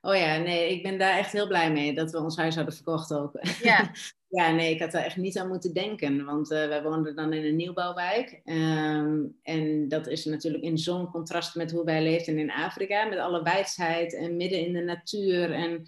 [0.00, 2.74] Oh ja, nee, ik ben daar echt heel blij mee dat we ons huis hadden
[2.74, 3.38] verkocht ook.
[3.62, 3.90] Ja.
[4.30, 6.24] ja, nee, ik had daar echt niet aan moeten denken.
[6.24, 8.40] Want uh, wij woonden dan in een nieuwbouwwijk.
[8.44, 13.04] Um, en dat is natuurlijk in zo'n contrast met hoe wij leefden in Afrika.
[13.04, 15.52] Met alle wijsheid en midden in de natuur.
[15.52, 15.86] En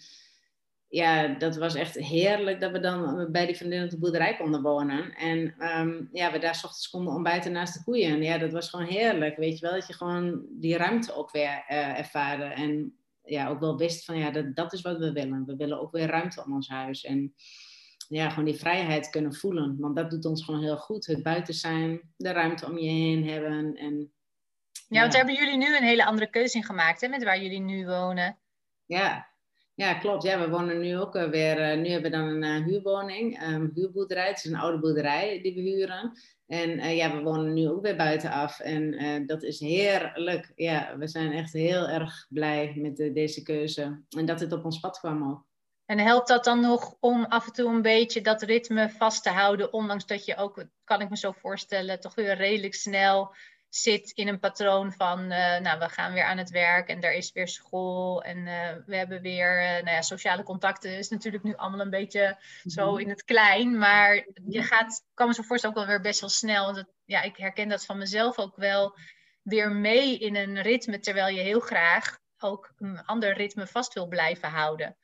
[0.88, 5.14] ja, dat was echt heerlijk dat we dan bij die vriendin de boerderij konden wonen.
[5.14, 8.22] En um, ja, we daar s ochtends konden ontbijten naast de koeien.
[8.22, 9.74] Ja, dat was gewoon heerlijk, weet je wel.
[9.74, 12.44] Dat je gewoon die ruimte ook weer uh, ervaarde.
[12.44, 15.46] En ja, ook wel wist van ja, dat, dat is wat we willen.
[15.46, 17.04] We willen ook weer ruimte om ons huis.
[17.04, 17.34] En
[18.08, 19.76] ja, gewoon die vrijheid kunnen voelen.
[19.78, 21.06] Want dat doet ons gewoon heel goed.
[21.06, 23.76] Het buiten zijn, de ruimte om je heen hebben.
[23.76, 24.12] En,
[24.88, 27.42] ja, want daar hebben jullie nu een hele andere keuze in gemaakt, hè, met waar
[27.42, 28.38] jullie nu wonen.
[28.84, 29.30] Ja,
[29.74, 30.22] Ja, klopt.
[30.22, 31.72] Ja, we wonen nu ook eh, weer.
[31.72, 34.28] Uh, nu hebben we dan een uh, huurwoning, um, huurboerderij.
[34.28, 36.12] Het is een oude boerderij die we huren.
[36.46, 38.60] En ja, we wonen nu ook weer buitenaf.
[38.60, 40.52] En dat is heerlijk.
[40.54, 44.02] Ja, we zijn echt heel erg blij met deze keuze.
[44.08, 45.44] En dat het op ons pad kwam ook.
[45.92, 49.30] En helpt dat dan nog om af en toe een beetje dat ritme vast te
[49.30, 53.34] houden, ondanks dat je ook, kan ik me zo voorstellen, toch weer redelijk snel
[53.68, 57.12] zit in een patroon van, uh, nou, we gaan weer aan het werk en er
[57.12, 61.42] is weer school en uh, we hebben weer, uh, nou ja, sociale contacten is natuurlijk
[61.42, 63.00] nu allemaal een beetje zo mhm.
[63.00, 66.30] in het klein, maar je gaat, kan me zo voorstellen, ook wel weer best wel
[66.30, 66.64] snel.
[66.64, 68.98] Want het, ja, ik herken dat van mezelf ook wel
[69.42, 74.06] weer mee in een ritme, terwijl je heel graag ook een ander ritme vast wil
[74.06, 74.96] blijven houden.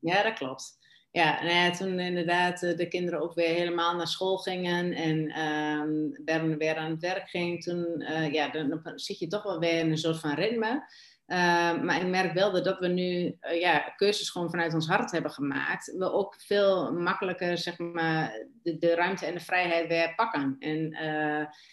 [0.00, 0.78] Ja, dat klopt.
[1.10, 5.40] Ja, nou ja, toen inderdaad eh, de kinderen ook weer helemaal naar school gingen en
[5.40, 9.58] um, Bern weer aan het werk ging, toen uh, ja, dan, zit je toch wel
[9.58, 10.66] weer in een soort van ritme.
[11.26, 15.10] Uh, maar ik merk wel dat, we nu uh, ja, keuzes gewoon vanuit ons hart
[15.10, 15.94] hebben gemaakt.
[15.96, 20.56] We ook veel makkelijker zeg maar, de, de ruimte en de vrijheid weer pakken.
[20.58, 20.90] En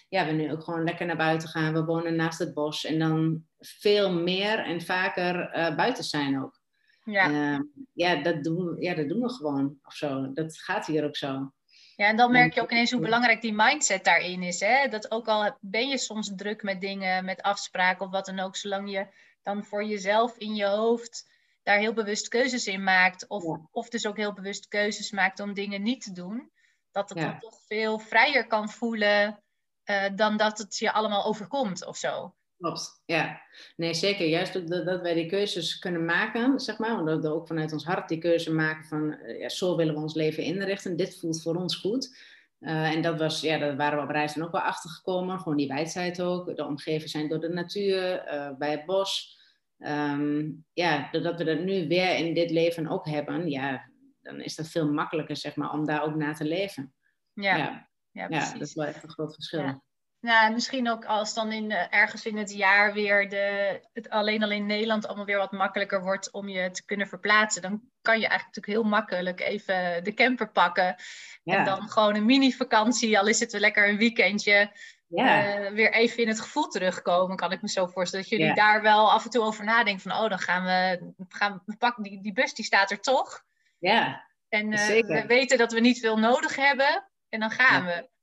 [0.10, 1.74] ja, we nu ook gewoon lekker naar buiten gaan.
[1.74, 6.64] We wonen naast het bos en dan veel meer en vaker buiten zijn ook.
[7.06, 7.60] Ja, uh,
[7.94, 10.34] ja, dat doen, ja, dat doen we gewoon of zo.
[10.34, 11.52] Dat gaat hier ook zo.
[11.96, 14.60] Ja, en dan merk je ook ineens hoe belangrijk die mindset daarin is.
[14.60, 14.88] Hè?
[14.88, 18.56] Dat ook al ben je soms druk met dingen, met afspraken of wat dan ook,
[18.56, 19.08] zolang je
[19.44, 21.34] dan voor jezelf in je hoofd
[21.64, 25.54] daar heel bewust keuzes in maakt, of, of dus ook heel bewust keuzes maakt om
[25.54, 26.52] dingen niet te doen,
[26.92, 29.44] dat het dan toch veel vrijer kan voelen
[29.86, 32.36] uh, dan dat het je allemaal overkomt of zo.
[32.66, 33.42] Klopt, ja.
[33.76, 34.28] Nee, zeker.
[34.28, 37.00] Juist dat, wij die keuzes kunnen maken, zeg maar.
[37.00, 39.14] Omdat we ook vanuit ons hart die keuze maken van...
[39.14, 40.96] Eh, ja, zo willen we ons leven inrichten.
[40.96, 42.18] Dit voelt voor ons goed.
[42.60, 45.40] Uh, en dat, was, ja, dat waren we op reis dan ook wel achtergekomen.
[45.40, 46.56] Gewoon die wijdheid ook.
[46.56, 49.40] De omgeven zijn door de natuur, uh, bij het bos.
[49.80, 53.50] Um, ja, doordat we dat nu weer in dit leven ook hebben...
[53.50, 53.90] Ja,
[54.22, 56.94] dan is dat veel makkelijker, zeg maar, om daar ook naar te leven.
[57.34, 57.90] Ja, ja.
[58.12, 59.60] ja, ja dat is wel echt een groot verschil.
[59.60, 59.84] Ja.
[60.26, 64.44] Nou, misschien ook als dan in, uh, ergens in het jaar weer de, het alleen
[64.44, 67.62] al in Nederland allemaal weer wat makkelijker wordt om je te kunnen verplaatsen.
[67.62, 70.96] Dan kan je eigenlijk natuurlijk heel makkelijk even de camper pakken.
[71.44, 74.72] En dan gewoon een mini-vakantie, al is het wel lekker een weekendje.
[75.08, 75.60] Ja.
[75.60, 78.26] Uh, weer even in het gevoel terugkomen, kan ik me zo voorstellen.
[78.30, 81.62] Dat jullie daar wel af en toe over nadenken van, oh, dan gaan we, gaan
[81.66, 83.44] we pakken, die, die bus die staat er toch.
[83.80, 88.14] Ja, En uh, we weten dat we niet veel nodig hebben en dan gaan we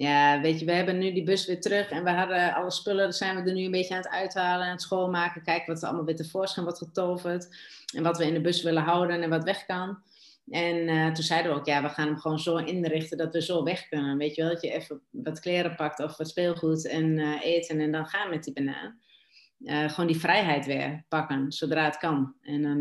[0.00, 3.02] ja, weet je, we hebben nu die bus weer terug en we hadden alle spullen,
[3.02, 5.82] daar zijn we er nu een beetje aan het uithalen, aan het schoonmaken, kijken wat
[5.82, 7.48] er allemaal weer tevoorschijn wordt getoverd
[7.94, 9.98] en wat we in de bus willen houden en wat weg kan.
[10.50, 13.42] En uh, toen zeiden we ook, ja, we gaan hem gewoon zo inrichten dat we
[13.42, 14.16] zo weg kunnen.
[14.16, 17.80] Weet je wel, dat je even wat kleren pakt of wat speelgoed en uh, eten
[17.80, 18.98] en dan gaan met die banaan.
[19.58, 22.34] Uh, gewoon die vrijheid weer pakken, zodra het kan.
[22.42, 22.78] En dan,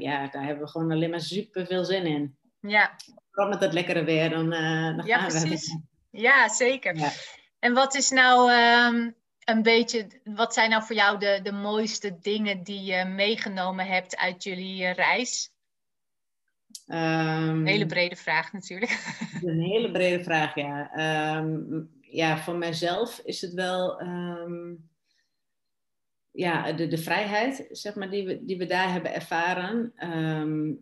[0.00, 2.36] ja, daar hebben we gewoon alleen maar super veel zin in.
[2.60, 2.96] Ja.
[3.30, 5.90] Vooral met dat lekkere weer, dan, dan ja, gaan precies.
[6.12, 6.96] Ja, zeker.
[6.96, 7.10] Ja.
[7.58, 12.18] En wat is nou um, een beetje, wat zijn nou voor jou de, de mooiste
[12.18, 15.50] dingen die je meegenomen hebt uit jullie reis?
[16.86, 18.90] Um, een hele brede vraag natuurlijk.
[19.42, 20.90] Een hele brede vraag, ja.
[21.36, 24.02] Um, ja, voor mijzelf is het wel
[26.30, 29.92] ja, de, de vrijheid, zeg maar, die we, die we daar hebben ervaren,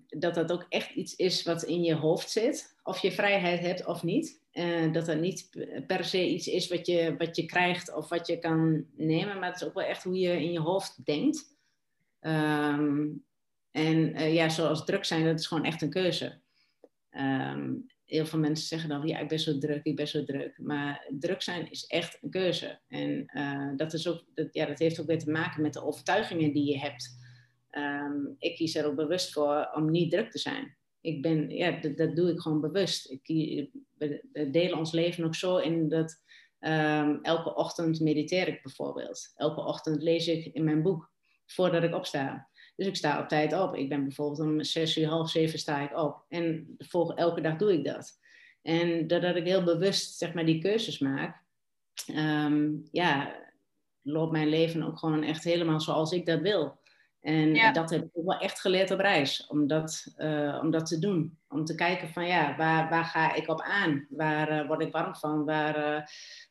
[0.09, 2.77] dat dat ook echt iets is wat in je hoofd zit.
[2.83, 4.40] Of je vrijheid hebt of niet.
[4.53, 5.49] Uh, dat dat niet
[5.87, 9.49] per se iets is wat je, wat je krijgt of wat je kan nemen, maar
[9.49, 11.59] het is ook wel echt hoe je in je hoofd denkt.
[12.21, 13.25] Um,
[13.71, 16.41] en uh, ja, zoals druk zijn, dat is gewoon echt een keuze.
[17.11, 20.59] Um, heel veel mensen zeggen dan, ja, ik ben zo druk, ik ben zo druk.
[20.59, 22.81] Maar druk zijn is echt een keuze.
[22.89, 25.85] En uh, dat, is ook, dat, ja, dat heeft ook weer te maken met de
[25.85, 27.19] overtuigingen die je hebt.
[27.71, 31.81] Um, ik kies er ook bewust voor om niet druk te zijn ik ben, ja,
[31.97, 33.11] dat, doe ik gewoon bewust.
[33.11, 36.23] Ik, we, delen ons leven ook zo in dat
[36.61, 39.33] um, elke ochtend mediteer ik bijvoorbeeld.
[39.37, 41.11] Elke ochtend lees ik in mijn boek
[41.47, 42.49] voordat ik opsta.
[42.77, 43.75] Dus ik sta op tijd op.
[43.75, 46.25] Ik ben bijvoorbeeld om zes uur, half zeven sta ik op.
[46.29, 48.19] En volg, elke dag doe ik dat.
[48.63, 51.43] En doordat ik heel bewust zeg maar, die keuzes maak,
[52.17, 53.37] um, ja,
[54.03, 56.80] loopt mijn leven ook gewoon echt helemaal zoals ik dat wil.
[57.21, 60.99] En dat heb ik wel echt geleerd op reis, om dat, uh, om dat te
[60.99, 61.39] doen.
[61.49, 64.07] Om te kijken van ja, waar, waar ga ik op aan?
[64.09, 65.45] Waar uh, word ik warm van?
[65.45, 66.03] Waar, uh,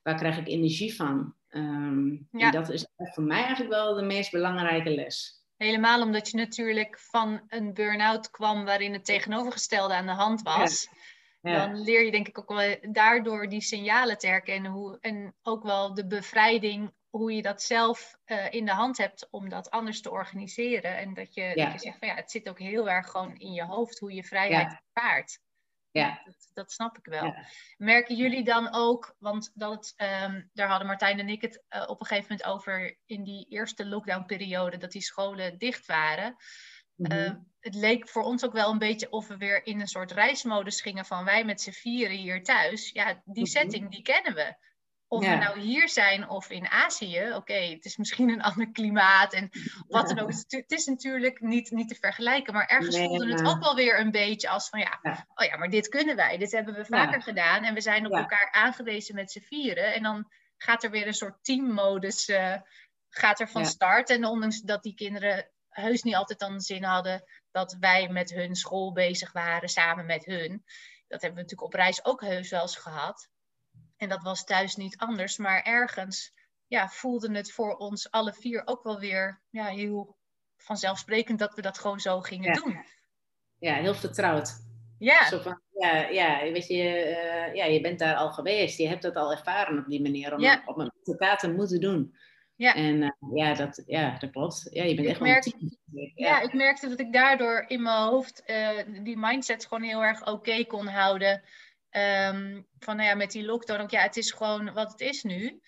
[0.03, 1.33] waar krijg ik energie van?
[1.49, 2.45] Um, ja.
[2.45, 5.43] En dat is voor mij eigenlijk wel de meest belangrijke les.
[5.57, 10.87] Helemaal omdat je natuurlijk van een burn-out kwam waarin het tegenovergestelde aan de hand was.
[11.41, 11.67] Ja.
[11.67, 14.71] Dan leer je denk ik ook wel daardoor die signalen te herkennen.
[14.71, 19.27] Hoe, en ook wel de bevrijding hoe je dat zelf eh, in de hand hebt
[19.29, 20.97] om dat anders te organiseren.
[20.97, 23.51] En dat je, dat je zegt van ja, het zit ook heel erg gewoon in
[23.51, 24.81] je hoofd hoe je vrijheid ja.
[24.93, 25.39] ervaart.
[25.91, 26.21] Ja.
[26.25, 27.35] Dat, dat, snap ik wel.
[27.77, 31.99] Merken jullie dan ook, want dat, um, daar hadden Martijn en ik het uh, op
[31.99, 36.35] een gegeven moment over in die eerste lockdownperiode, dat die scholen dicht waren.
[36.95, 37.51] Mm -hmm.
[37.59, 40.81] het leek voor ons ook wel een beetje of we weer in een soort reismodus
[40.81, 42.89] gingen van wij met z'n vieren hier thuis.
[42.91, 43.45] Ja, die mm -hmm.
[43.45, 44.55] setting die kennen we.
[45.11, 45.31] Of ja.
[45.31, 49.49] we nou hier zijn of in Azië, oké, het is misschien een ander klimaat en
[49.87, 50.31] wat dan ook.
[50.47, 53.99] Het is natuurlijk niet, niet te vergelijken, maar ergens nee, voelde het ook wel weer
[53.99, 56.85] een beetje als van ja, ja, oh ja, maar dit kunnen wij, dit hebben we
[56.85, 57.23] vaker ja.
[57.23, 59.93] gedaan en we zijn op elkaar aangewezen met z'n vieren.
[59.93, 62.55] En dan gaat er weer een soort teammodus uh,
[63.09, 64.09] gaat er van start.
[64.09, 68.55] En ondanks dat die kinderen heus niet altijd dan zin hadden dat wij met hun
[68.55, 70.63] school bezig waren, samen met hun.
[71.07, 73.29] Dat hebben we natuurlijk op reis ook heus wel eens gehad.
[73.99, 76.33] En dat was thuis niet anders, maar ergens
[76.67, 80.17] ja, voelde het voor ons alle vier ook wel weer ja, heel
[80.57, 82.61] vanzelfsprekend dat we dat gewoon zo gingen ja.
[82.61, 82.85] doen.
[83.59, 84.67] Ja, heel vertrouwd.
[84.99, 85.27] Ja.
[85.27, 88.77] Zo van, ja, ja, weet je, uh, ja, je bent daar al geweest.
[88.77, 90.63] Je hebt dat al ervaren op die manier om ja.
[90.65, 92.15] op een resultaat te moeten doen.
[92.55, 92.75] Ja.
[92.75, 94.67] En uh, ja, dat, ja, dat klopt.
[94.71, 96.11] Ja, je bent ik echt merk, wel een team.
[96.15, 96.27] Ja.
[96.27, 96.41] ja.
[96.41, 100.29] ik merkte dat ik daardoor in mijn hoofd uh, die mindset gewoon heel erg oké
[100.29, 101.43] okay kon houden.
[101.91, 105.23] Um, van nou ja, met die lockdown ook, ja, het is gewoon wat het is
[105.23, 105.61] nu.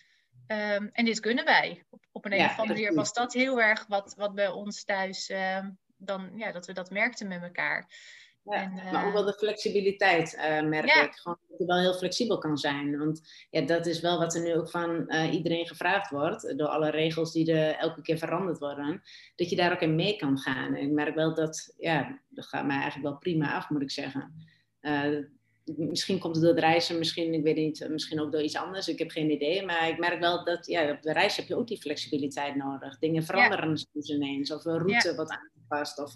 [0.47, 1.85] Um, en dit kunnen wij.
[1.89, 4.49] Op, op een, ja, een of andere manier was dat heel erg wat, wat bij
[4.49, 7.89] ons thuis, um, dan, ja, dat we dat merkten met elkaar.
[8.43, 11.03] Ja, en, uh, maar ook wel de flexibiliteit uh, merk ja.
[11.03, 11.13] ik.
[11.15, 12.97] Gewoon dat je wel heel flexibel kan zijn.
[12.97, 16.57] Want ja, dat is wel wat er nu ook van uh, iedereen gevraagd wordt.
[16.57, 19.01] Door alle regels die er elke keer veranderd worden.
[19.35, 20.75] Dat je daar ook in mee kan gaan.
[20.75, 23.91] En ik merk wel dat, ja, dat gaat mij eigenlijk wel prima af, moet ik
[23.91, 24.33] zeggen.
[25.65, 28.87] Misschien komt het door het reizen, misschien, ik weet niet, misschien ook door iets anders.
[28.87, 29.65] Ik heb geen idee.
[29.65, 32.99] Maar ik merk wel dat ja, op de reis heb je ook die flexibiliteit nodig.
[32.99, 33.75] Dingen veranderen ja.
[33.75, 34.53] soms ineens.
[34.53, 35.15] Of een route ja.
[35.15, 35.99] wordt aangepast.
[35.99, 36.13] Of,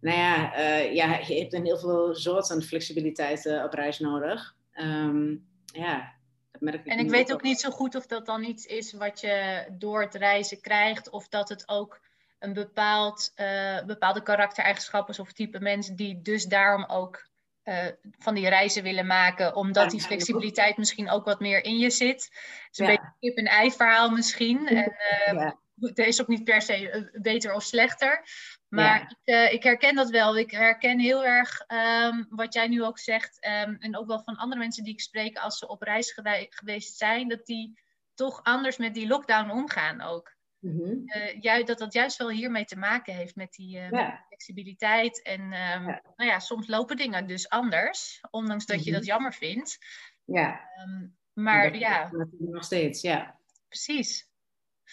[0.00, 4.56] nou ja, uh, ja, je hebt een heel veel soorten flexibiliteit uh, op reis nodig.
[4.74, 6.12] Um, ja,
[6.50, 6.92] dat merk ik.
[6.92, 10.00] En ik weet ook, niet zo goed of dat dan iets is wat je door
[10.00, 11.10] het reizen krijgt.
[11.10, 12.00] Of dat het ook
[12.38, 17.30] een bepaald, uh, bepaalde karaktereigenschappen is of type mensen die dus daarom ook
[17.64, 17.86] uh,
[18.18, 22.24] van die reizen willen maken, omdat die flexibiliteit misschien ook wat meer in je zit.
[22.24, 22.90] Het is een ja.
[22.90, 24.66] beetje kip en ei verhaal misschien.
[24.68, 24.96] En
[25.28, 25.58] uh, ja.
[25.80, 28.24] het is ook niet per se beter of slechter.
[28.68, 29.08] Maar ja.
[29.24, 30.38] ik, uh, ik, herken dat wel.
[30.38, 33.46] Ik herken heel erg um, wat jij nu ook zegt.
[33.66, 36.96] Um, en ook wel van andere mensen die ik spreek als ze op reis geweest
[36.96, 37.80] zijn, dat die
[38.14, 40.34] toch anders met die lockdown omgaan ook.
[40.62, 41.04] Mm -hmm.
[41.40, 43.88] juist, dat dat juist wel hiermee te maken heeft met die, ja.
[43.88, 45.22] die flexibiliteit.
[45.22, 46.02] En um, ja.
[46.16, 48.92] Nou ja, soms lopen dingen dus anders, ondanks dat mm -hmm.
[48.92, 49.78] je dat jammer vindt.
[50.24, 50.60] Ja.
[50.82, 52.10] Um, maar dat ja.
[52.38, 53.36] Nog steeds, ja.
[53.68, 54.28] Precies.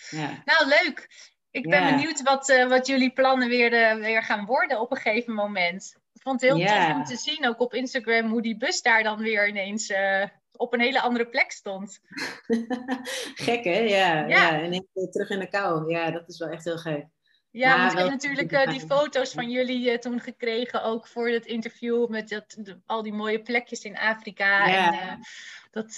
[0.09, 0.41] Ja.
[0.45, 1.27] Nou, leuk.
[1.51, 5.33] Ik ben benieuwd wat, uh, wat jullie plannen weer, weer gaan worden op een gegeven
[5.33, 5.95] moment.
[6.13, 9.03] Ik vond het heel tof om te zien, ook op Instagram, hoe die bus daar
[9.03, 9.91] dan weer ineens
[10.59, 11.99] op een hele andere plek stond.
[13.45, 13.79] gek hè?
[13.79, 14.27] Ja, ja.
[14.27, 14.61] ja.
[14.61, 15.91] En ik terug in de kou.
[15.91, 17.05] Ja, dat is wel echt heel gek.
[17.51, 21.29] Ja, maar ik heb natuurlijk uh, die foto's van jullie uh, toen gekregen, ook voor
[21.29, 24.67] het interview met dat, de, al die mooie plekjes in Afrika.
[24.67, 24.91] Ja.
[24.91, 25.23] En, uh,
[25.71, 25.95] dat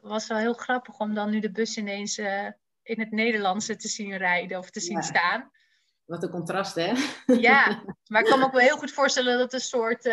[0.00, 2.18] was wel heel grappig om dan nu de bus ineens
[2.82, 5.02] in het Nederlandse te zien rijden of te zien ja.
[5.02, 5.50] staan.
[6.04, 6.92] Wat een contrast, hè?
[7.26, 10.04] Ja, maar ik kan me ook wel heel goed voorstellen dat een soort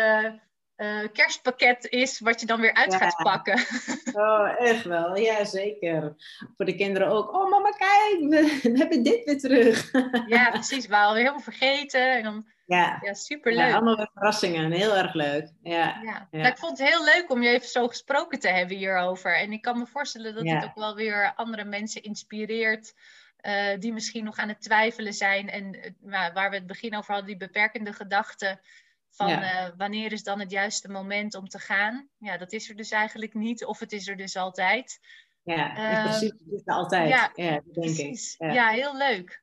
[0.80, 2.98] uh, kerstpakket is wat je dan weer uit ja.
[2.98, 3.58] gaat pakken.
[4.12, 5.16] Oh, echt wel.
[5.16, 6.14] Ja, zeker.
[6.56, 7.34] Voor de kinderen ook.
[7.34, 9.90] Oh, mama, kijk, we, hebben dit weer terug.
[10.26, 10.86] Ja, precies.
[10.86, 12.12] We helemaal vergeten.
[12.12, 12.98] En dan, ja.
[13.02, 13.68] ja, superleuk.
[13.68, 14.70] Ja, allemaal verrassingen.
[14.70, 15.48] Heel erg leuk.
[15.62, 16.00] Ja.
[16.02, 16.02] Ja.
[16.02, 16.28] ja.
[16.30, 19.36] Nou, ik vond het heel leuk om je even zo gesproken te hebben hierover.
[19.36, 22.94] En ik kan me voorstellen dat het ook wel weer andere mensen inspireert.
[23.42, 25.50] Uh, die misschien nog aan het twijfelen zijn.
[25.50, 28.60] En uh, waar we het begin over hadden, die beperkende gedachten.
[29.10, 29.66] Van ja.
[29.66, 32.08] uh, wanneer is dan het juiste moment om te gaan?
[32.18, 35.00] Ja, dat is er dus eigenlijk niet, of het is er dus altijd.
[35.42, 37.08] Ja, in principe uh, is het altijd.
[37.08, 38.34] Ja, ja denk precies.
[38.34, 38.46] ik.
[38.46, 38.52] Ja.
[38.52, 38.68] ja.
[38.68, 39.42] heel leuk.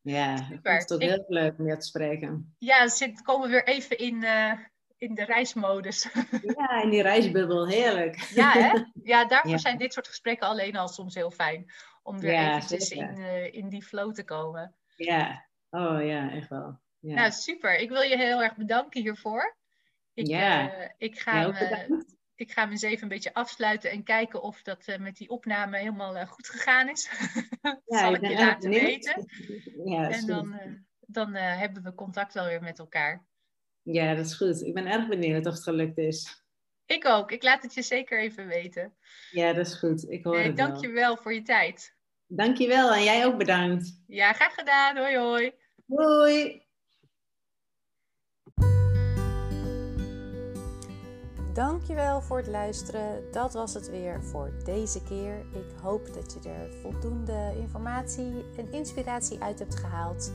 [0.00, 0.72] Ja, Super.
[0.72, 2.54] het is ook heel leuk om je te spreken.
[2.58, 4.52] Ja, we komen weer even in, uh,
[4.96, 6.08] in de reismodus.
[6.56, 8.16] ja, in die reisbubbel, heerlijk.
[8.16, 8.84] ja, hè?
[9.02, 11.72] ja, daarvoor zijn dit soort gesprekken alleen al soms heel fijn.
[12.02, 13.16] Om weer eventjes in,
[13.52, 14.74] in die flow te komen.
[14.96, 16.80] Ja, oh ja, echt wel.
[17.00, 17.14] Ja.
[17.14, 17.78] Nou, super.
[17.78, 19.56] Ik wil je heel erg bedanken hiervoor.
[20.14, 20.78] Ik, ja.
[20.78, 24.62] Uh, ik, ga me, ik ga me eens even een beetje afsluiten en kijken of
[24.62, 27.10] dat uh, met die opname helemaal uh, goed gegaan is.
[27.84, 29.26] Ja, Zal ik je laten weten.
[29.84, 30.60] Ja, en dan,
[31.00, 33.26] dan hebben we contact wel weer met elkaar.
[33.82, 34.62] Ja, dat is goed.
[34.62, 36.44] Ik ben erg benieuwd of het gelukt is.
[36.86, 37.32] Ik ook.
[37.32, 38.96] Ik laat het je zeker even weten.
[39.30, 40.10] Ja, dat is goed.
[40.10, 40.82] Ik hoor nee, het Dank wel.
[40.82, 41.96] je wel voor je tijd.
[42.26, 44.02] Dankjewel en jij ook bedankt.
[44.06, 44.96] Ja, graag gedaan.
[44.96, 45.52] Hoi hoi.
[45.86, 46.68] Hoi.
[51.52, 53.32] Dankjewel voor het luisteren.
[53.32, 55.38] Dat was het weer voor deze keer.
[55.38, 60.32] Ik hoop dat je er voldoende informatie en inspiratie uit hebt gehaald.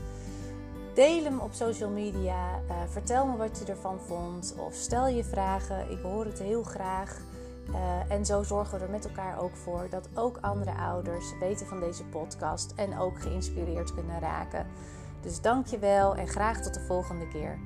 [0.94, 2.60] Deel hem op social media.
[2.68, 4.54] Uh, vertel me wat je ervan vond.
[4.58, 5.90] Of stel je vragen.
[5.90, 7.20] Ik hoor het heel graag.
[7.68, 11.66] Uh, en zo zorgen we er met elkaar ook voor dat ook andere ouders weten
[11.66, 14.66] van deze podcast en ook geïnspireerd kunnen raken.
[15.20, 17.58] Dus dank je wel en graag tot de volgende keer.